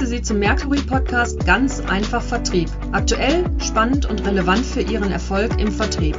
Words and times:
begrüße 0.00 0.16
Sie 0.16 0.22
zum 0.22 0.38
Mercury 0.38 0.80
Podcast 0.80 1.44
Ganz 1.44 1.80
einfach 1.80 2.22
Vertrieb. 2.22 2.70
Aktuell, 2.92 3.44
spannend 3.58 4.06
und 4.06 4.26
relevant 4.26 4.64
für 4.64 4.80
Ihren 4.80 5.12
Erfolg 5.12 5.60
im 5.60 5.70
Vertrieb. 5.70 6.16